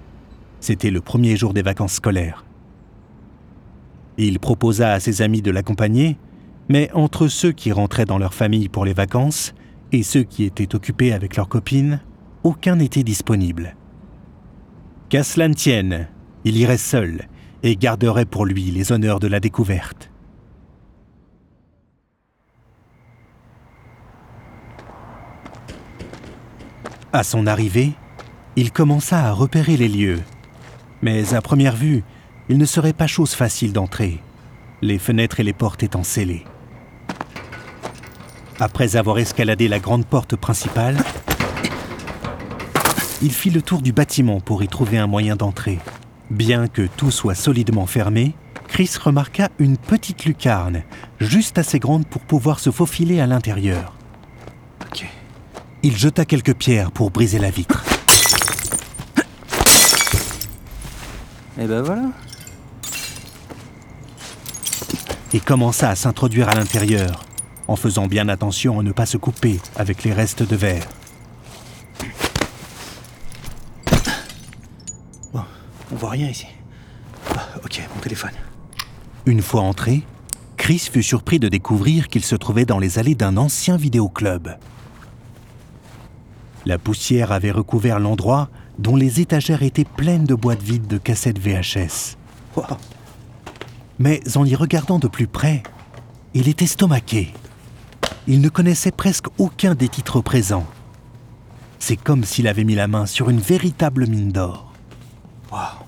C'était 0.60 0.92
le 0.92 1.02
premier 1.02 1.38
jour 1.38 1.56
des 1.56 1.64
vacances 1.64 1.94
scolaires. 1.94 2.46
Il 4.20 4.38
proposa 4.38 4.94
à 4.94 5.00
ses 5.00 5.24
amis 5.24 5.42
de 5.42 5.50
l'accompagner, 5.50 6.20
mais 6.70 6.92
entre 6.94 7.28
ceux 7.28 7.52
qui 7.52 7.72
rentraient 7.72 8.06
dans 8.06 8.20
leur 8.20 8.36
famille 8.36 8.70
pour 8.70 8.86
les 8.86 8.94
vacances 8.94 9.56
et 9.92 10.04
ceux 10.04 10.24
qui 10.24 10.44
étaient 10.44 10.76
occupés 10.76 11.14
avec 11.14 11.36
leurs 11.36 11.50
copines, 11.50 12.00
aucun 12.44 12.78
n'était 12.78 13.04
disponible. 13.04 13.76
Qu'à 15.10 15.24
cela 15.24 15.48
ne 15.48 15.54
tienne, 15.54 16.08
il 16.46 16.58
irait 16.58 16.78
seul 16.78 17.28
et 17.64 17.76
garderait 17.76 18.26
pour 18.26 18.46
lui 18.46 18.72
les 18.72 18.92
honneurs 18.92 19.20
de 19.20 19.28
la 19.28 19.40
découverte. 19.40 20.10
À 27.14 27.24
son 27.24 27.46
arrivée, 27.46 27.92
il 28.56 28.72
commença 28.72 29.20
à 29.20 29.34
repérer 29.34 29.76
les 29.76 29.90
lieux. 29.90 30.22
Mais 31.02 31.34
à 31.34 31.42
première 31.42 31.76
vue, 31.76 32.04
il 32.48 32.58
ne 32.58 32.66
serait 32.66 32.94
pas 32.94 33.08
chose 33.08 33.34
facile 33.34 33.74
d'entrer, 33.74 34.20
les 34.82 34.98
fenêtres 34.98 35.42
et 35.42 35.44
les 35.44 35.54
portes 35.54 35.84
étant 35.84 36.04
scellées. 36.04 36.46
Après 38.62 38.96
avoir 38.96 39.18
escaladé 39.18 39.68
la 39.68 39.80
grande 39.80 40.06
porte 40.06 40.36
principale, 40.36 40.96
il 43.24 43.32
fit 43.32 43.50
le 43.50 43.64
tour 43.64 43.82
du 43.82 43.92
bâtiment 43.92 44.40
pour 44.40 44.62
y 44.62 44.68
trouver 44.68 45.00
un 45.00 45.08
moyen 45.08 45.36
d'entrer. 45.36 45.80
Bien 46.30 46.68
que 46.68 46.84
tout 46.96 47.10
soit 47.10 47.34
solidement 47.34 47.88
fermé, 47.88 48.36
Chris 48.68 48.92
remarqua 49.04 49.50
une 49.58 49.78
petite 49.78 50.26
lucarne, 50.26 50.84
juste 51.20 51.58
assez 51.58 51.80
grande 51.80 52.06
pour 52.06 52.22
pouvoir 52.22 52.60
se 52.60 52.70
faufiler 52.70 53.20
à 53.20 53.26
l'intérieur. 53.26 53.96
Il 55.82 55.98
jeta 55.98 56.26
quelques 56.26 56.54
pierres 56.54 56.92
pour 56.92 57.10
briser 57.10 57.40
la 57.40 57.50
vitre. 57.50 57.84
Et 61.60 61.66
ben 61.66 61.82
voilà. 61.82 62.04
et 65.34 65.40
commença 65.40 65.90
à 65.90 65.96
s'introduire 65.96 66.50
à 66.50 66.56
l'intérieur, 66.56 67.24
en 67.72 67.78
faisant 67.78 68.08
bien 68.08 68.28
attention 68.28 68.80
à 68.80 68.84
ne 68.84 68.92
pas 68.92 69.06
se 69.06 69.18
couper 69.18 69.60
avec 69.78 70.04
les 70.04 70.12
restes 70.12 70.44
de 70.44 70.56
verre. 70.58 70.88
Bon, 75.34 75.44
on 75.92 75.96
voit 75.96 76.10
rien 76.10 76.28
ici. 76.28 76.48
Ah, 77.34 77.48
ok, 77.64 77.82
mon 77.96 78.02
téléphone. 78.02 78.32
Une 79.26 79.42
fois 79.42 79.62
entré, 79.62 80.04
Chris 80.58 80.90
fut 80.92 81.04
surpris 81.04 81.40
de 81.40 81.48
découvrir 81.48 82.10
qu'il 82.10 82.26
se 82.26 82.36
trouvait 82.36 82.66
dans 82.66 82.78
les 82.78 83.00
allées 83.00 83.16
d'un 83.16 83.38
ancien 83.38 83.78
vidéoclub. 83.78 84.50
La 86.66 86.78
poussière 86.78 87.32
avait 87.32 87.52
recouvert 87.52 88.00
l'endroit 88.00 88.50
dont 88.80 88.98
les 88.98 89.22
étagères 89.22 89.64
étaient 89.64 89.86
pleines 89.86 90.26
de 90.26 90.36
boîtes 90.36 90.62
vides 90.62 90.88
de 90.88 90.98
cassettes 90.98 91.40
VHS. 91.40 92.18
Wow. 92.58 92.66
Mais 93.98 94.20
en 94.36 94.44
y 94.46 94.56
regardant 94.56 95.00
de 95.00 95.08
plus 95.08 95.28
près, 95.28 95.64
il 96.34 96.50
était 96.50 96.66
estomaqué. 96.66 97.34
Il 98.28 98.42
ne 98.42 98.50
connaissait 98.50 98.92
presque 98.92 99.28
aucun 99.40 99.74
des 99.74 99.90
titres 99.90 100.22
présents. 100.22 100.68
C'est 101.80 101.98
comme 101.98 102.24
s'il 102.24 102.48
avait 102.48 102.64
mis 102.64 102.76
la 102.76 102.88
main 102.88 103.08
sur 103.08 103.30
une 103.30 103.40
véritable 103.40 104.06
mine 104.06 104.32
d'or. 104.32 104.72
Wow. 105.52 105.86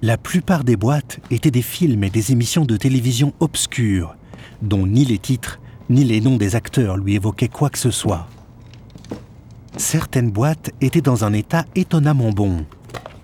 La 0.00 0.16
plupart 0.16 0.64
des 0.64 0.76
boîtes 0.76 1.20
étaient 1.30 1.50
des 1.50 1.62
films 1.62 2.04
et 2.04 2.10
des 2.10 2.32
émissions 2.32 2.64
de 2.64 2.76
télévision 2.76 3.34
obscures, 3.40 4.16
dont 4.62 4.86
ni 4.86 5.04
les 5.04 5.18
titres 5.18 5.60
ni 5.90 6.04
les 6.04 6.20
noms 6.20 6.36
des 6.36 6.54
acteurs 6.54 6.96
lui 6.96 7.14
évoquaient 7.14 7.48
quoi 7.48 7.68
que 7.70 7.78
ce 7.78 7.90
soit. 7.90 8.28
Certaines 9.76 10.30
boîtes 10.30 10.70
étaient 10.80 11.00
dans 11.00 11.24
un 11.24 11.32
état 11.32 11.64
étonnamment 11.74 12.30
bon, 12.30 12.64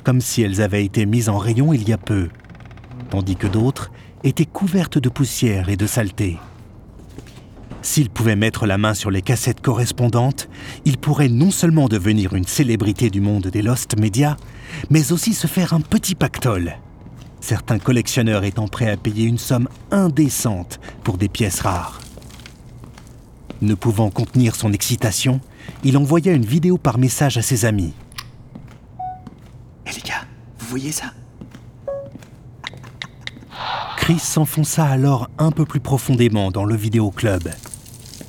comme 0.03 0.21
si 0.21 0.43
elles 0.43 0.61
avaient 0.61 0.85
été 0.85 1.07
mises 1.07 1.29
en 1.29 1.39
rayon 1.39 1.73
il 1.73 1.89
y 1.89 1.93
a 1.93 1.99
peu, 1.99 2.29
tandis 3.11 3.37
que 3.37 3.47
d'autres 3.47 3.91
étaient 4.23 4.47
couvertes 4.47 4.99
de 4.99 5.09
poussière 5.09 5.69
et 5.69 5.77
de 5.77 5.87
saleté. 5.87 6.39
S'il 7.85 8.09
pouvait 8.09 8.35
mettre 8.35 8.65
la 8.67 8.79
main 8.79 8.95
sur 8.95 9.11
les 9.11 9.21
cassettes 9.21 9.61
correspondantes, 9.61 10.49
il 10.87 10.97
pourrait 10.97 11.29
non 11.29 11.51
seulement 11.51 11.87
devenir 11.87 12.33
une 12.33 12.47
célébrité 12.47 13.11
du 13.11 13.21
monde 13.21 13.49
des 13.49 13.61
Lost 13.61 14.01
Media, 14.01 14.39
mais 14.89 15.13
aussi 15.13 15.35
se 15.35 15.47
faire 15.47 15.75
un 15.75 15.83
petit 15.83 16.15
pactole. 16.15 16.79
Certains 17.41 17.79
collectionneurs 17.79 18.45
étant 18.45 18.69
prêts 18.69 18.91
à 18.91 18.97
payer 18.97 19.27
une 19.27 19.37
somme 19.37 19.69
indécente 19.91 20.81
pour 21.05 21.19
des 21.19 21.29
pièces 21.29 21.61
rares. 21.61 22.01
Ne 23.61 23.75
pouvant 23.75 24.09
contenir 24.09 24.57
son 24.57 24.73
excitation, 24.73 25.43
il 25.85 25.99
envoya 25.99 26.33
une 26.33 26.47
vidéo 26.47 26.79
par 26.79 26.97
message 26.97 27.37
à 27.37 27.43
ses 27.43 27.67
amis. 27.67 27.93
Eh 29.87 29.93
les 29.93 30.01
gars, 30.01 30.25
vous 30.59 30.67
voyez 30.69 30.91
ça? 30.91 31.13
Chris 33.99 34.21
s'enfonça 34.21 34.87
alors 34.87 35.29
un 35.37 35.51
peu 35.51 35.67
plus 35.67 35.81
profondément 35.81 36.51
dans 36.51 36.65
le 36.65 36.77
vidéoclub. 36.77 37.51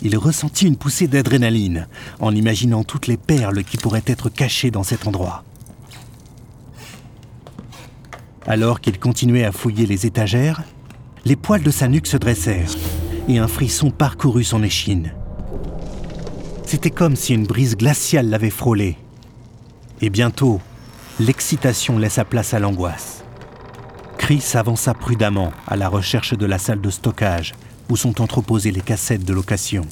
Il 0.05 0.19
ressentit 0.19 0.67
une 0.67 0.77
poussée 0.77 1.07
d'adrénaline 1.07 1.87
en 2.19 2.35
imaginant 2.35 2.83
toutes 2.83 3.07
les 3.07 3.17
perles 3.17 3.63
qui 3.63 3.77
pourraient 3.77 4.03
être 4.05 4.29
cachées 4.29 4.69
dans 4.69 4.83
cet 4.83 5.07
endroit. 5.07 5.43
Alors 8.45 8.81
qu'il 8.81 8.99
continuait 8.99 9.45
à 9.45 9.51
fouiller 9.51 9.87
les 9.87 10.05
étagères, 10.05 10.61
les 11.25 11.35
poils 11.35 11.63
de 11.63 11.71
sa 11.71 11.87
nuque 11.87 12.05
se 12.05 12.17
dressèrent 12.17 12.75
et 13.27 13.39
un 13.39 13.47
frisson 13.47 13.89
parcourut 13.89 14.43
son 14.43 14.61
échine. 14.61 15.11
C'était 16.67 16.91
comme 16.91 17.15
si 17.15 17.33
une 17.33 17.47
brise 17.47 17.75
glaciale 17.75 18.29
l'avait 18.29 18.51
frôlé. 18.51 18.99
Et 20.01 20.11
bientôt, 20.11 20.61
l'excitation 21.19 21.97
laissa 21.97 22.25
place 22.25 22.53
à 22.53 22.59
l'angoisse. 22.59 23.23
Chris 24.19 24.51
avança 24.53 24.93
prudemment 24.93 25.51
à 25.65 25.75
la 25.75 25.89
recherche 25.89 26.35
de 26.35 26.45
la 26.45 26.59
salle 26.59 26.81
de 26.81 26.91
stockage 26.91 27.53
où 27.89 27.95
sont 27.95 28.21
entreposées 28.21 28.71
les 28.71 28.81
cassettes 28.81 29.25
de 29.25 29.33
location. 29.33 29.85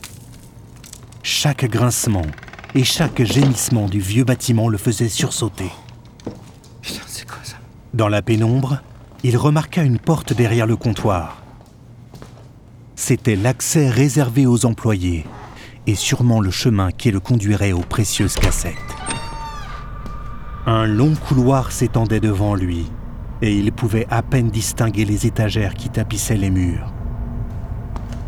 Chaque 1.21 1.65
grincement 1.65 2.25
et 2.75 2.83
chaque 2.83 3.23
gémissement 3.23 3.87
du 3.87 3.99
vieux 3.99 4.23
bâtiment 4.23 4.67
le 4.67 4.77
faisait 4.77 5.09
sursauter. 5.09 5.71
Putain, 6.81 7.01
c'est 7.07 7.27
quoi 7.27 7.39
ça? 7.43 7.57
Dans 7.93 8.07
la 8.07 8.21
pénombre, 8.21 8.81
il 9.23 9.37
remarqua 9.37 9.83
une 9.83 9.99
porte 9.99 10.33
derrière 10.33 10.67
le 10.67 10.75
comptoir. 10.75 11.41
C'était 12.95 13.35
l'accès 13.35 13.89
réservé 13.89 14.45
aux 14.45 14.65
employés 14.65 15.25
et 15.87 15.95
sûrement 15.95 16.41
le 16.41 16.51
chemin 16.51 16.91
qui 16.91 17.11
le 17.11 17.19
conduirait 17.19 17.73
aux 17.73 17.81
précieuses 17.81 18.35
cassettes. 18.35 18.75
Un 20.65 20.85
long 20.85 21.13
couloir 21.13 21.71
s'étendait 21.71 22.21
devant 22.21 22.55
lui 22.55 22.85
et 23.41 23.53
il 23.53 23.73
pouvait 23.73 24.07
à 24.09 24.21
peine 24.21 24.49
distinguer 24.49 25.03
les 25.03 25.27
étagères 25.27 25.73
qui 25.73 25.89
tapissaient 25.89 26.37
les 26.37 26.49
murs. 26.49 26.92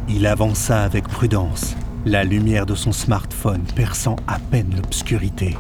Il 0.08 0.28
avança 0.28 0.84
avec 0.84 1.08
prudence, 1.08 1.76
la 2.06 2.24
lumière 2.24 2.68
de 2.68 2.76
son 2.76 2.92
smartphone 2.92 3.64
perçant 3.76 4.18
à 4.28 4.38
peine 4.38 4.76
l'obscurité. 4.76 5.58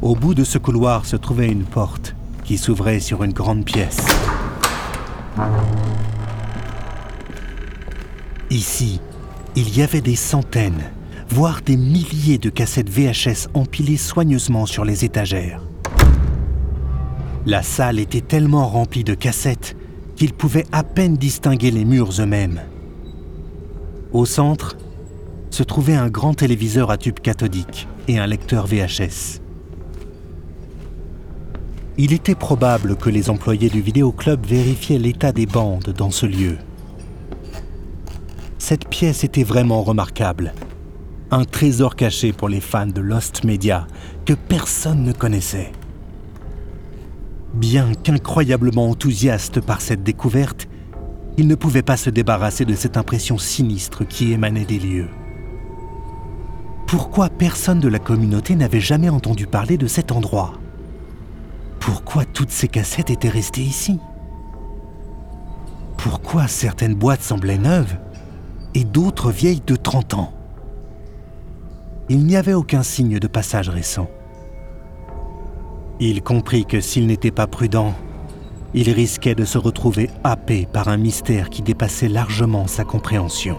Au 0.00 0.14
bout 0.14 0.34
de 0.34 0.44
ce 0.44 0.56
couloir 0.56 1.04
se 1.04 1.16
trouvait 1.16 1.50
une 1.50 1.64
porte 1.64 2.14
qui 2.44 2.58
s'ouvrait 2.58 3.00
sur 3.00 3.24
une 3.24 3.32
grande 3.32 3.64
pièce. 3.64 4.06
Ici, 8.50 9.00
il 9.56 9.76
y 9.76 9.82
avait 9.82 10.00
des 10.00 10.16
centaines, 10.16 10.92
voire 11.28 11.60
des 11.60 11.76
milliers 11.76 12.38
de 12.38 12.50
cassettes 12.50 12.88
VHS 12.88 13.48
empilées 13.52 13.96
soigneusement 13.96 14.64
sur 14.64 14.84
les 14.84 15.04
étagères. 15.04 15.62
La 17.46 17.64
salle 17.64 17.98
était 17.98 18.20
tellement 18.20 18.68
remplie 18.68 19.04
de 19.04 19.14
cassettes 19.14 19.76
qu'il 20.20 20.34
pouvait 20.34 20.66
à 20.70 20.84
peine 20.84 21.16
distinguer 21.16 21.70
les 21.70 21.86
murs 21.86 22.10
eux-mêmes. 22.20 22.60
Au 24.12 24.26
centre 24.26 24.76
se 25.48 25.62
trouvait 25.62 25.94
un 25.94 26.10
grand 26.10 26.34
téléviseur 26.34 26.90
à 26.90 26.98
tube 26.98 27.20
cathodique 27.20 27.88
et 28.06 28.18
un 28.18 28.26
lecteur 28.26 28.66
VHS. 28.66 29.40
Il 31.96 32.12
était 32.12 32.34
probable 32.34 32.96
que 32.96 33.08
les 33.08 33.30
employés 33.30 33.70
du 33.70 33.80
vidéoclub 33.80 34.44
vérifiaient 34.44 34.98
l'état 34.98 35.32
des 35.32 35.46
bandes 35.46 35.94
dans 35.96 36.10
ce 36.10 36.26
lieu. 36.26 36.58
Cette 38.58 38.90
pièce 38.90 39.24
était 39.24 39.42
vraiment 39.42 39.82
remarquable. 39.82 40.52
Un 41.30 41.46
trésor 41.46 41.96
caché 41.96 42.34
pour 42.34 42.50
les 42.50 42.60
fans 42.60 42.86
de 42.86 43.00
Lost 43.00 43.42
Media 43.44 43.86
que 44.26 44.34
personne 44.34 45.02
ne 45.02 45.12
connaissait. 45.12 45.72
Bien 47.54 47.92
qu'incroyablement 47.94 48.88
enthousiaste 48.88 49.60
par 49.60 49.80
cette 49.80 50.04
découverte, 50.04 50.68
il 51.36 51.48
ne 51.48 51.54
pouvait 51.54 51.82
pas 51.82 51.96
se 51.96 52.10
débarrasser 52.10 52.64
de 52.64 52.74
cette 52.74 52.96
impression 52.96 53.38
sinistre 53.38 54.06
qui 54.06 54.32
émanait 54.32 54.64
des 54.64 54.78
lieux. 54.78 55.08
Pourquoi 56.86 57.28
personne 57.28 57.80
de 57.80 57.88
la 57.88 57.98
communauté 57.98 58.54
n'avait 58.54 58.80
jamais 58.80 59.08
entendu 59.08 59.46
parler 59.46 59.78
de 59.78 59.86
cet 59.86 60.12
endroit? 60.12 60.52
Pourquoi 61.78 62.24
toutes 62.24 62.50
ces 62.50 62.68
cassettes 62.68 63.10
étaient 63.10 63.28
restées 63.28 63.62
ici? 63.62 63.98
Pourquoi 65.96 66.46
certaines 66.46 66.94
boîtes 66.94 67.22
semblaient 67.22 67.58
neuves 67.58 67.96
et 68.74 68.84
d'autres 68.84 69.30
vieilles 69.30 69.62
de 69.66 69.76
30 69.76 70.14
ans? 70.14 70.32
Il 72.08 72.26
n'y 72.26 72.36
avait 72.36 72.54
aucun 72.54 72.82
signe 72.82 73.18
de 73.18 73.28
passage 73.28 73.68
récent. 73.68 74.08
Il 76.02 76.22
comprit 76.22 76.64
que 76.64 76.80
s'il 76.80 77.06
n'était 77.06 77.30
pas 77.30 77.46
prudent, 77.46 77.94
il 78.72 78.90
risquait 78.90 79.34
de 79.34 79.44
se 79.44 79.58
retrouver 79.58 80.08
happé 80.24 80.66
par 80.72 80.88
un 80.88 80.96
mystère 80.96 81.50
qui 81.50 81.60
dépassait 81.60 82.08
largement 82.08 82.66
sa 82.66 82.84
compréhension. 82.84 83.58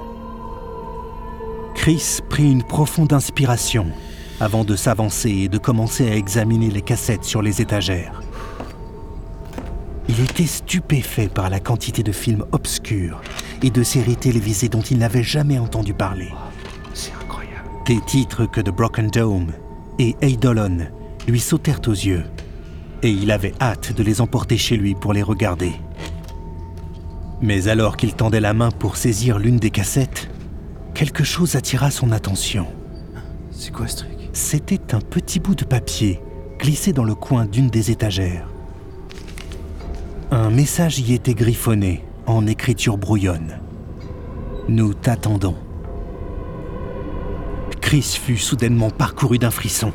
Chris 1.75 2.19
prit 2.29 2.51
une 2.51 2.63
profonde 2.63 3.13
inspiration 3.13 3.87
avant 4.39 4.63
de 4.63 4.75
s'avancer 4.75 5.29
et 5.29 5.49
de 5.49 5.59
commencer 5.59 6.09
à 6.09 6.15
examiner 6.15 6.71
les 6.71 6.81
cassettes 6.81 7.25
sur 7.25 7.43
les 7.43 7.61
étagères. 7.61 8.23
Il 10.09 10.19
était 10.19 10.47
stupéfait 10.47 11.27
par 11.27 11.51
la 11.51 11.59
quantité 11.59 12.01
de 12.01 12.11
films 12.11 12.45
obscurs 12.53 13.21
et 13.61 13.69
de 13.69 13.83
séries 13.83 14.17
télévisées 14.17 14.67
dont 14.67 14.81
il 14.81 14.97
n'avait 14.97 15.21
jamais 15.21 15.59
entendu 15.59 15.93
parler. 15.93 16.29
C'est 16.95 17.13
incroyable. 17.13 17.69
Des 17.85 18.01
titres 18.01 18.47
que 18.47 18.61
The 18.61 18.71
Broken 18.71 19.09
Dome 19.11 19.51
et 19.99 20.15
Eidolon 20.21 20.87
lui 21.27 21.39
sautèrent 21.39 21.81
aux 21.87 21.91
yeux, 21.91 22.23
et 23.03 23.09
il 23.09 23.31
avait 23.31 23.53
hâte 23.59 23.93
de 23.93 24.03
les 24.03 24.21
emporter 24.21 24.57
chez 24.57 24.77
lui 24.77 24.95
pour 24.95 25.13
les 25.13 25.23
regarder. 25.23 25.73
Mais 27.41 27.67
alors 27.67 27.97
qu'il 27.97 28.13
tendait 28.13 28.39
la 28.39 28.53
main 28.53 28.69
pour 28.69 28.97
saisir 28.97 29.39
l'une 29.39 29.57
des 29.57 29.71
cassettes, 29.71 30.29
quelque 30.93 31.23
chose 31.23 31.55
attira 31.55 31.89
son 31.89 32.11
attention. 32.11 32.67
C'est 33.51 33.71
quoi 33.71 33.87
ce 33.87 33.97
truc? 33.97 34.11
C'était 34.33 34.93
un 34.93 35.01
petit 35.01 35.39
bout 35.39 35.55
de 35.55 35.65
papier 35.65 36.21
glissé 36.59 36.93
dans 36.93 37.03
le 37.03 37.15
coin 37.15 37.45
d'une 37.45 37.69
des 37.69 37.89
étagères. 37.89 38.47
Un 40.29 40.51
message 40.51 40.99
y 40.99 41.13
était 41.13 41.33
griffonné 41.33 42.03
en 42.27 42.45
écriture 42.45 42.97
brouillonne. 42.97 43.59
Nous 44.69 44.93
t'attendons. 44.93 45.55
Chris 47.81 48.17
fut 48.23 48.37
soudainement 48.37 48.91
parcouru 48.91 49.39
d'un 49.39 49.51
frisson. 49.51 49.91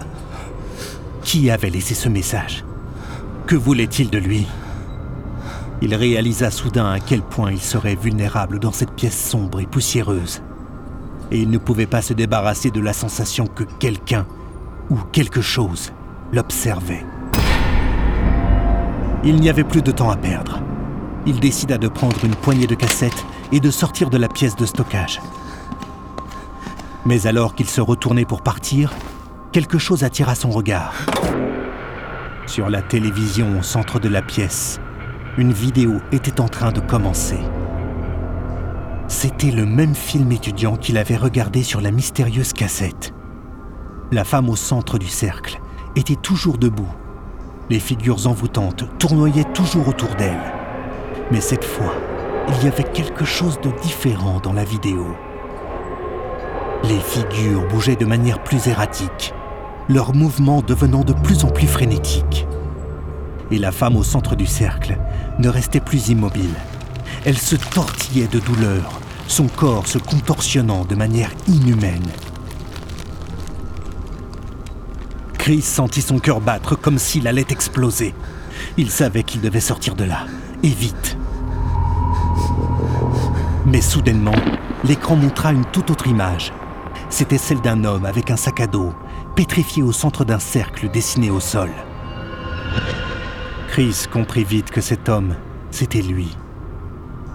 Qui 1.27 1.51
avait 1.51 1.71
laissé 1.71 1.95
ce 1.95 2.09
message? 2.09 2.65
Que 3.47 3.57
voulait-il 3.57 4.09
de 4.11 4.19
lui? 4.19 4.47
Il 5.83 5.95
réalisa 5.95 6.51
soudain 6.51 6.91
à 6.91 7.01
quel 7.01 7.21
point 7.21 7.51
il 7.51 7.61
serait 7.61 7.97
vulnérable 7.97 8.61
dans 8.61 8.73
cette 8.73 8.93
pièce 8.93 9.29
sombre 9.29 9.61
et 9.61 9.67
poussiéreuse 9.67 10.41
et 11.31 11.41
il 11.41 11.51
ne 11.51 11.59
pouvait 11.59 11.87
pas 11.87 12.01
se 12.01 12.13
débarrasser 12.13 12.71
de 12.71 12.81
la 12.81 12.93
sensation 12.93 13.49
que 13.49 13.65
quelqu'un 13.65 14.25
ou 14.89 14.97
quelque 15.13 15.41
chose 15.41 15.93
l'observait. 16.33 17.05
Il 19.25 19.37
n'y 19.41 19.51
avait 19.51 19.65
plus 19.65 19.83
de 19.83 19.91
temps 19.91 20.11
à 20.11 20.17
perdre. 20.17 20.61
Il 21.27 21.41
décida 21.41 21.77
de 21.77 21.89
prendre 21.89 22.25
une 22.25 22.37
poignée 22.37 22.69
de 22.69 22.77
cassettes 22.77 23.27
et 23.51 23.59
de 23.59 23.71
sortir 23.73 24.11
de 24.11 24.17
la 24.17 24.29
pièce 24.29 24.55
de 24.55 24.65
stockage. 24.65 25.21
Mais 27.05 27.27
alors 27.27 27.57
qu'il 27.57 27.69
se 27.69 27.81
retournait 27.81 28.25
pour 28.25 28.43
partir, 28.43 28.93
quelque 29.53 29.79
chose 29.79 30.05
attira 30.05 30.35
son 30.35 30.51
regard. 30.51 30.95
Sur 32.47 32.71
la 32.71 32.83
télévision 32.83 33.59
au 33.59 33.63
centre 33.63 33.99
de 33.99 34.09
la 34.09 34.23
pièce, 34.23 34.81
une 35.39 35.53
vidéo 35.53 36.01
était 36.13 36.41
en 36.41 36.49
train 36.49 36.73
de 36.73 36.81
commencer. 36.81 37.39
C'était 39.09 39.51
le 39.51 39.67
même 39.67 39.95
film 39.95 40.33
étudiant 40.33 40.77
qu'il 40.77 40.99
avait 40.99 41.17
regardé 41.17 41.63
sur 41.63 41.81
la 41.81 41.91
mystérieuse 41.91 42.53
cassette. 42.53 43.13
La 44.13 44.25
femme 44.25 44.49
au 44.49 44.57
centre 44.57 44.99
du 44.99 45.09
cercle 45.09 45.61
était 45.97 46.17
toujours 46.17 46.59
debout. 46.59 46.93
Les 47.71 47.81
figures 47.81 48.27
envoûtantes 48.27 48.85
tournoyaient 48.99 49.53
toujours 49.53 49.89
autour 49.89 50.15
d'elle. 50.17 50.53
Mais 51.33 51.41
cette 51.41 51.65
fois, 51.65 51.95
il 52.49 52.65
y 52.65 52.69
avait 52.69 52.85
quelque 52.85 53.25
chose 53.25 53.61
de 53.61 53.71
différent 53.83 54.41
dans 54.41 54.53
la 54.53 54.65
vidéo. 54.65 55.17
Les 56.85 57.01
figures 57.01 57.67
bougeaient 57.69 57.97
de 57.97 58.05
manière 58.05 58.43
plus 58.43 58.69
erratique, 58.69 59.35
leurs 59.89 60.15
mouvements 60.15 60.63
devenant 60.63 61.03
de 61.03 61.13
plus 61.13 61.45
en 61.45 61.49
plus 61.49 61.67
frénétiques. 61.67 62.47
Et 63.51 63.59
la 63.59 63.73
femme 63.73 63.97
au 63.97 64.03
centre 64.03 64.37
du 64.37 64.47
cercle 64.47 64.97
ne 65.39 65.49
restait 65.49 65.81
plus 65.81 66.09
immobile. 66.09 66.55
Elle 67.25 67.39
se 67.39 67.57
tortillait 67.57 68.29
de 68.29 68.39
douleur, 68.39 69.01
son 69.27 69.49
corps 69.49 69.87
se 69.87 69.99
contorsionnant 69.99 70.85
de 70.85 70.95
manière 70.95 71.31
inhumaine. 71.49 72.07
Chris 75.39 75.63
sentit 75.63 76.03
son 76.03 76.19
cœur 76.19 76.41
battre 76.41 76.77
comme 76.77 76.99
s'il 76.99 77.27
allait 77.27 77.47
exploser. 77.51 78.15
Il 78.77 78.91
savait 78.91 79.23
qu'il 79.23 79.41
devait 79.41 79.61
sortir 79.61 79.95
de 79.95 80.05
là, 80.05 80.27
et 80.63 80.69
vite. 80.69 81.17
Mais 83.65 83.81
soudainement, 83.81 84.35
l'écran 84.85 85.17
montra 85.17 85.53
une 85.53 85.65
toute 85.65 85.91
autre 85.91 86.07
image. 86.07 86.53
C'était 87.09 87.39
celle 87.39 87.61
d'un 87.61 87.85
homme 87.85 88.05
avec 88.05 88.31
un 88.31 88.37
sac 88.37 88.61
à 88.61 88.67
dos, 88.67 88.93
pétrifié 89.35 89.83
au 89.83 89.93
centre 89.93 90.25
d'un 90.25 90.39
cercle 90.39 90.91
dessiné 90.91 91.31
au 91.31 91.41
sol. 91.41 91.71
Chris 93.69 94.05
comprit 94.13 94.45
vite 94.45 94.71
que 94.71 94.81
cet 94.81 95.09
homme, 95.09 95.35
c'était 95.71 96.03
lui 96.03 96.37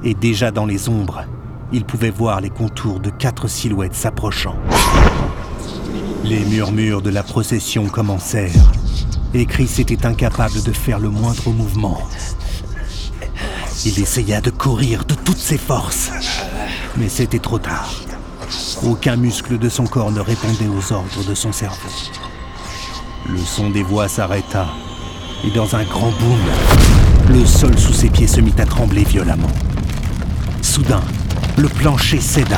et 0.04 0.14
déjà 0.14 0.52
dans 0.52 0.66
les 0.66 0.90
ombres, 0.90 1.24
il 1.72 1.86
pouvait 1.86 2.10
voir 2.10 2.42
les 2.42 2.50
contours 2.50 3.00
de 3.00 3.10
quatre 3.10 3.48
silhouettes 3.48 3.96
s'approchant. 3.96 4.56
Les 6.24 6.44
murmures 6.46 7.02
de 7.02 7.10
la 7.10 7.24
procession 7.24 7.88
commencèrent, 7.88 8.72
et 9.34 9.46
Chris 9.46 9.76
était 9.80 10.06
incapable 10.06 10.62
de 10.64 10.72
faire 10.72 11.00
le 11.00 11.10
moindre 11.10 11.50
mouvement. 11.52 12.02
Il 13.86 14.00
essaya 14.00 14.42
de 14.42 14.50
courir 14.50 15.06
de 15.06 15.16
toutes 15.16 15.38
ses 15.38 15.58
forces, 15.58 16.12
mais 16.98 17.10
c'était 17.10 17.40
trop 17.40 17.60
tard. 17.60 17.94
Aucun 18.84 19.16
muscle 19.16 19.58
de 19.58 19.70
son 19.70 19.86
corps 19.86 20.12
ne 20.12 20.20
répondait 20.20 20.68
aux 20.68 20.94
ordres 20.94 21.24
de 21.28 21.36
son 21.36 21.52
cerveau. 21.52 21.90
Le 23.30 23.40
son 23.40 23.70
des 23.70 23.84
voix 23.84 24.08
s'arrêta, 24.08 24.68
et 25.46 25.52
dans 25.52 25.76
un 25.76 25.84
grand 25.84 26.12
boom, 26.12 26.40
le 27.30 27.46
sol 27.46 27.78
sous 27.78 27.94
ses 27.94 28.10
pieds 28.10 28.28
se 28.28 28.42
mit 28.42 28.54
à 28.58 28.66
trembler 28.66 29.04
violemment. 29.04 29.52
Soudain, 30.62 31.02
le 31.58 31.68
plancher 31.68 32.20
céda. 32.20 32.58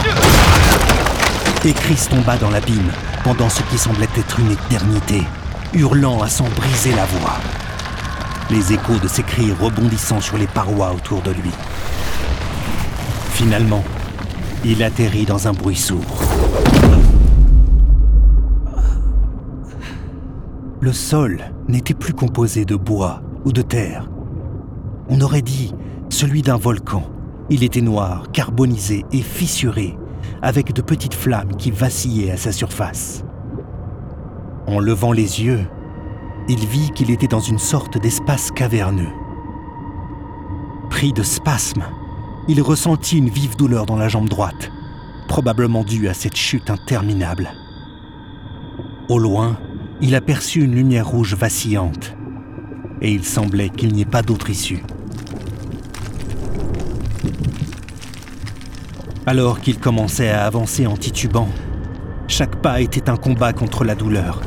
Et 1.65 1.73
Chris 1.73 2.07
tomba 2.09 2.37
dans 2.37 2.49
l'abîme 2.49 2.91
pendant 3.23 3.49
ce 3.49 3.61
qui 3.63 3.77
semblait 3.77 4.07
être 4.17 4.39
une 4.39 4.51
éternité, 4.51 5.23
hurlant 5.73 6.21
à 6.21 6.29
s'en 6.29 6.47
briser 6.55 6.93
la 6.95 7.05
voix. 7.05 7.37
Les 8.49 8.73
échos 8.73 8.97
de 9.01 9.07
ses 9.07 9.23
cris 9.23 9.51
rebondissant 9.51 10.21
sur 10.21 10.37
les 10.37 10.47
parois 10.47 10.93
autour 10.93 11.21
de 11.21 11.31
lui. 11.31 11.51
Finalement, 13.33 13.83
il 14.65 14.81
atterrit 14.81 15.25
dans 15.25 15.47
un 15.47 15.51
bruit 15.51 15.75
sourd. 15.75 16.21
Le 20.79 20.93
sol 20.93 21.41
n'était 21.67 21.93
plus 21.93 22.13
composé 22.13 22.65
de 22.65 22.75
bois 22.75 23.21
ou 23.45 23.51
de 23.51 23.61
terre. 23.61 24.09
On 25.09 25.19
aurait 25.21 25.41
dit 25.41 25.73
celui 26.09 26.41
d'un 26.41 26.57
volcan. 26.57 27.03
Il 27.49 27.63
était 27.63 27.81
noir, 27.81 28.31
carbonisé 28.31 29.05
et 29.11 29.21
fissuré, 29.21 29.97
avec 30.41 30.73
de 30.73 30.81
petites 30.81 31.13
flammes 31.13 31.55
qui 31.57 31.71
vacillaient 31.71 32.31
à 32.31 32.37
sa 32.37 32.51
surface. 32.51 33.23
En 34.67 34.79
levant 34.79 35.11
les 35.11 35.43
yeux, 35.43 35.65
il 36.47 36.65
vit 36.65 36.91
qu'il 36.91 37.11
était 37.11 37.27
dans 37.27 37.39
une 37.39 37.59
sorte 37.59 37.97
d'espace 37.97 38.51
caverneux. 38.51 39.11
Pris 40.89 41.11
de 41.11 41.23
spasmes, 41.23 41.85
il 42.47 42.61
ressentit 42.61 43.17
une 43.17 43.29
vive 43.29 43.55
douleur 43.55 43.85
dans 43.85 43.95
la 43.95 44.09
jambe 44.09 44.27
droite, 44.27 44.71
probablement 45.27 45.83
due 45.83 46.07
à 46.07 46.13
cette 46.13 46.35
chute 46.35 46.69
interminable. 46.69 47.51
Au 49.07 49.17
loin, 49.17 49.57
il 50.01 50.15
aperçut 50.15 50.63
une 50.63 50.75
lumière 50.75 51.07
rouge 51.07 51.35
vacillante, 51.35 52.15
et 53.01 53.11
il 53.11 53.23
semblait 53.23 53.69
qu'il 53.69 53.93
n'y 53.93 54.01
ait 54.01 54.05
pas 54.05 54.21
d'autre 54.21 54.49
issue. 54.49 54.83
Alors 59.25 59.61
qu'il 59.61 59.79
commençait 59.79 60.29
à 60.29 60.45
avancer 60.45 60.85
en 60.85 60.97
titubant, 60.97 61.47
chaque 62.27 62.57
pas 62.57 62.81
était 62.81 63.09
un 63.09 63.15
combat 63.15 63.53
contre 63.53 63.85
la 63.85 63.95
douleur, 63.95 64.41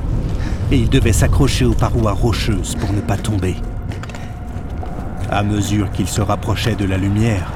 et 0.71 0.77
il 0.77 0.91
devait 0.91 1.15
s'accrocher 1.15 1.65
aux 1.65 1.73
parois 1.73 2.13
rocheuses 2.13 2.75
pour 2.75 2.93
ne 2.93 3.01
pas 3.01 3.17
tomber. 3.17 3.57
À 5.31 5.43
mesure 5.43 5.91
qu'il 5.93 6.09
se 6.09 6.21
rapprochait 6.21 6.77
de 6.77 6.85
la 6.85 6.99
lumière, 6.99 7.53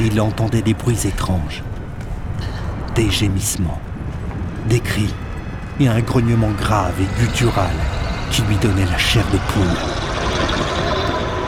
il 0.00 0.20
entendait 0.20 0.62
des 0.62 0.74
bruits 0.74 1.06
étranges, 1.06 1.62
des 2.94 3.10
gémissements, 3.10 3.80
des 4.66 4.80
cris 4.80 5.14
et 5.78 5.88
un 5.88 6.00
grognement 6.00 6.50
grave 6.58 6.94
et 7.00 7.20
guttural 7.20 7.74
qui 8.30 8.42
lui 8.42 8.56
donnait 8.56 8.86
la 8.86 8.98
chair 8.98 9.24
de 9.32 9.38
poule. 9.52 9.76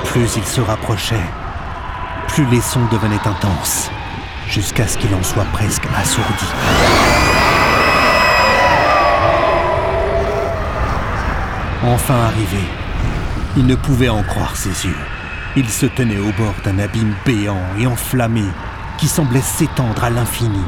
Plus 0.05 0.37
il 0.37 0.45
se 0.45 0.61
rapprochait, 0.61 1.25
plus 2.29 2.45
les 2.47 2.61
sons 2.61 2.87
devenaient 2.91 3.27
intenses, 3.27 3.91
jusqu'à 4.49 4.87
ce 4.87 4.99
qu'il 4.99 5.15
en 5.15 5.23
soit 5.23 5.47
presque 5.53 5.87
assourdi. 5.97 6.47
Enfin 11.85 12.15
arrivé, 12.27 12.65
il 13.57 13.67
ne 13.67 13.75
pouvait 13.75 14.09
en 14.09 14.23
croire 14.23 14.57
ses 14.57 14.87
yeux. 14.87 15.22
Il 15.55 15.69
se 15.69 15.85
tenait 15.85 16.19
au 16.19 16.33
bord 16.33 16.55
d'un 16.65 16.79
abîme 16.79 17.15
béant 17.27 17.61
et 17.79 17.87
enflammé 17.87 18.45
qui 18.97 19.07
semblait 19.07 19.43
s'étendre 19.43 20.03
à 20.03 20.09
l'infini. 20.09 20.62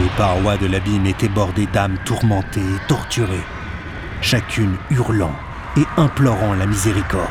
Les 0.00 0.08
parois 0.16 0.56
de 0.56 0.66
l'abîme 0.66 1.06
étaient 1.06 1.28
bordées 1.28 1.66
d'âmes 1.66 1.98
tourmentées 2.04 2.60
et 2.60 2.86
torturées, 2.86 3.44
chacune 4.20 4.76
hurlant 4.90 5.34
et 5.76 5.84
implorant 5.96 6.54
la 6.54 6.66
miséricorde. 6.66 7.26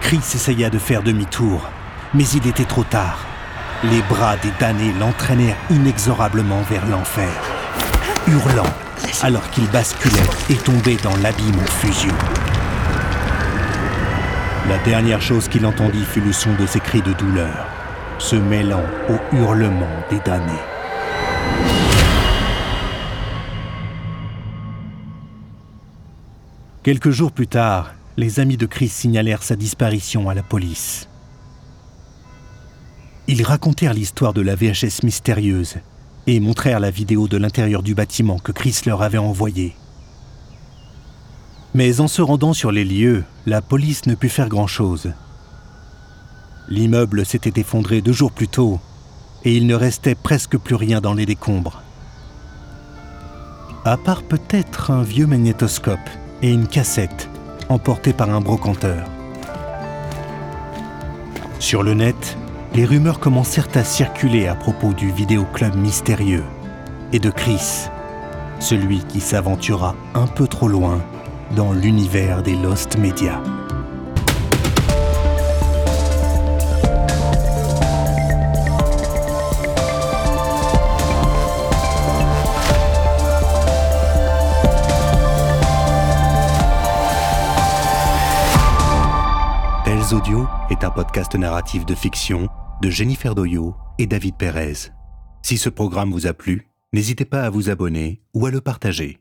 Chris 0.00 0.22
essaya 0.34 0.70
de 0.70 0.78
faire 0.78 1.02
demi-tour, 1.02 1.68
mais 2.14 2.26
il 2.28 2.46
était 2.46 2.64
trop 2.64 2.84
tard. 2.84 3.18
Les 3.84 4.00
bras 4.02 4.36
des 4.38 4.52
damnés 4.58 4.94
l'entraînèrent 4.98 5.56
inexorablement 5.68 6.62
vers 6.62 6.86
l'enfer, 6.86 7.28
hurlant 8.26 8.72
alors 9.22 9.48
qu'il 9.50 9.68
basculait 9.68 10.16
et 10.48 10.56
tombait 10.56 10.96
dans 11.02 11.16
l'abîme 11.16 11.58
en 11.58 11.70
fusion. 11.70 12.14
La 14.68 14.78
dernière 14.78 15.22
chose 15.22 15.46
qu'il 15.46 15.64
entendit 15.64 16.04
fut 16.04 16.20
le 16.20 16.32
son 16.32 16.52
de 16.56 16.66
ses 16.66 16.80
cris 16.80 17.00
de 17.00 17.12
douleur, 17.12 17.68
se 18.18 18.34
mêlant 18.34 18.82
au 19.08 19.36
hurlement 19.36 19.86
des 20.10 20.18
damnés. 20.18 20.52
Quelques 26.82 27.10
jours 27.10 27.30
plus 27.30 27.46
tard, 27.46 27.94
les 28.16 28.40
amis 28.40 28.56
de 28.56 28.66
Chris 28.66 28.88
signalèrent 28.88 29.44
sa 29.44 29.54
disparition 29.54 30.28
à 30.28 30.34
la 30.34 30.42
police. 30.42 31.08
Ils 33.28 33.44
racontèrent 33.44 33.94
l'histoire 33.94 34.34
de 34.34 34.40
la 34.40 34.56
VHS 34.56 35.04
mystérieuse 35.04 35.76
et 36.26 36.40
montrèrent 36.40 36.80
la 36.80 36.90
vidéo 36.90 37.28
de 37.28 37.36
l'intérieur 37.36 37.84
du 37.84 37.94
bâtiment 37.94 38.40
que 38.40 38.50
Chris 38.50 38.80
leur 38.84 39.02
avait 39.02 39.18
envoyé. 39.18 39.76
Mais 41.76 42.00
en 42.00 42.08
se 42.08 42.22
rendant 42.22 42.54
sur 42.54 42.72
les 42.72 42.86
lieux, 42.86 43.22
la 43.44 43.60
police 43.60 44.06
ne 44.06 44.14
put 44.14 44.30
faire 44.30 44.48
grand-chose. 44.48 45.12
L'immeuble 46.70 47.26
s'était 47.26 47.60
effondré 47.60 48.00
deux 48.00 48.14
jours 48.14 48.32
plus 48.32 48.48
tôt 48.48 48.80
et 49.44 49.54
il 49.54 49.66
ne 49.66 49.74
restait 49.74 50.14
presque 50.14 50.56
plus 50.56 50.74
rien 50.74 51.02
dans 51.02 51.12
les 51.12 51.26
décombres. 51.26 51.82
À 53.84 53.98
part 53.98 54.22
peut-être 54.22 54.90
un 54.90 55.02
vieux 55.02 55.26
magnétoscope 55.26 56.08
et 56.40 56.50
une 56.50 56.66
cassette 56.66 57.28
emportés 57.68 58.14
par 58.14 58.30
un 58.30 58.40
brocanteur. 58.40 59.06
Sur 61.58 61.82
le 61.82 61.92
net, 61.92 62.38
les 62.72 62.86
rumeurs 62.86 63.20
commencèrent 63.20 63.68
à 63.74 63.84
circuler 63.84 64.46
à 64.46 64.54
propos 64.54 64.94
du 64.94 65.12
vidéoclub 65.12 65.74
mystérieux 65.74 66.44
et 67.12 67.18
de 67.18 67.28
Chris, 67.28 67.90
celui 68.60 69.00
qui 69.00 69.20
s'aventura 69.20 69.94
un 70.14 70.26
peu 70.26 70.46
trop 70.48 70.68
loin 70.68 71.02
dans 71.54 71.72
l'univers 71.72 72.42
des 72.42 72.56
Lost 72.56 72.98
Media. 72.98 73.42
Tels 89.84 90.14
Audio 90.14 90.46
est 90.70 90.82
un 90.82 90.90
podcast 90.90 91.34
narratif 91.36 91.86
de 91.86 91.94
fiction 91.94 92.48
de 92.82 92.90
Jennifer 92.90 93.34
Doyo 93.34 93.76
et 93.98 94.06
David 94.06 94.36
Perez. 94.36 94.90
Si 95.42 95.58
ce 95.58 95.68
programme 95.68 96.10
vous 96.10 96.26
a 96.26 96.32
plu, 96.32 96.68
n'hésitez 96.92 97.24
pas 97.24 97.42
à 97.42 97.50
vous 97.50 97.70
abonner 97.70 98.20
ou 98.34 98.46
à 98.46 98.50
le 98.50 98.60
partager. 98.60 99.20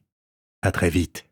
À 0.61 0.71
très 0.71 0.89
vite. 0.89 1.25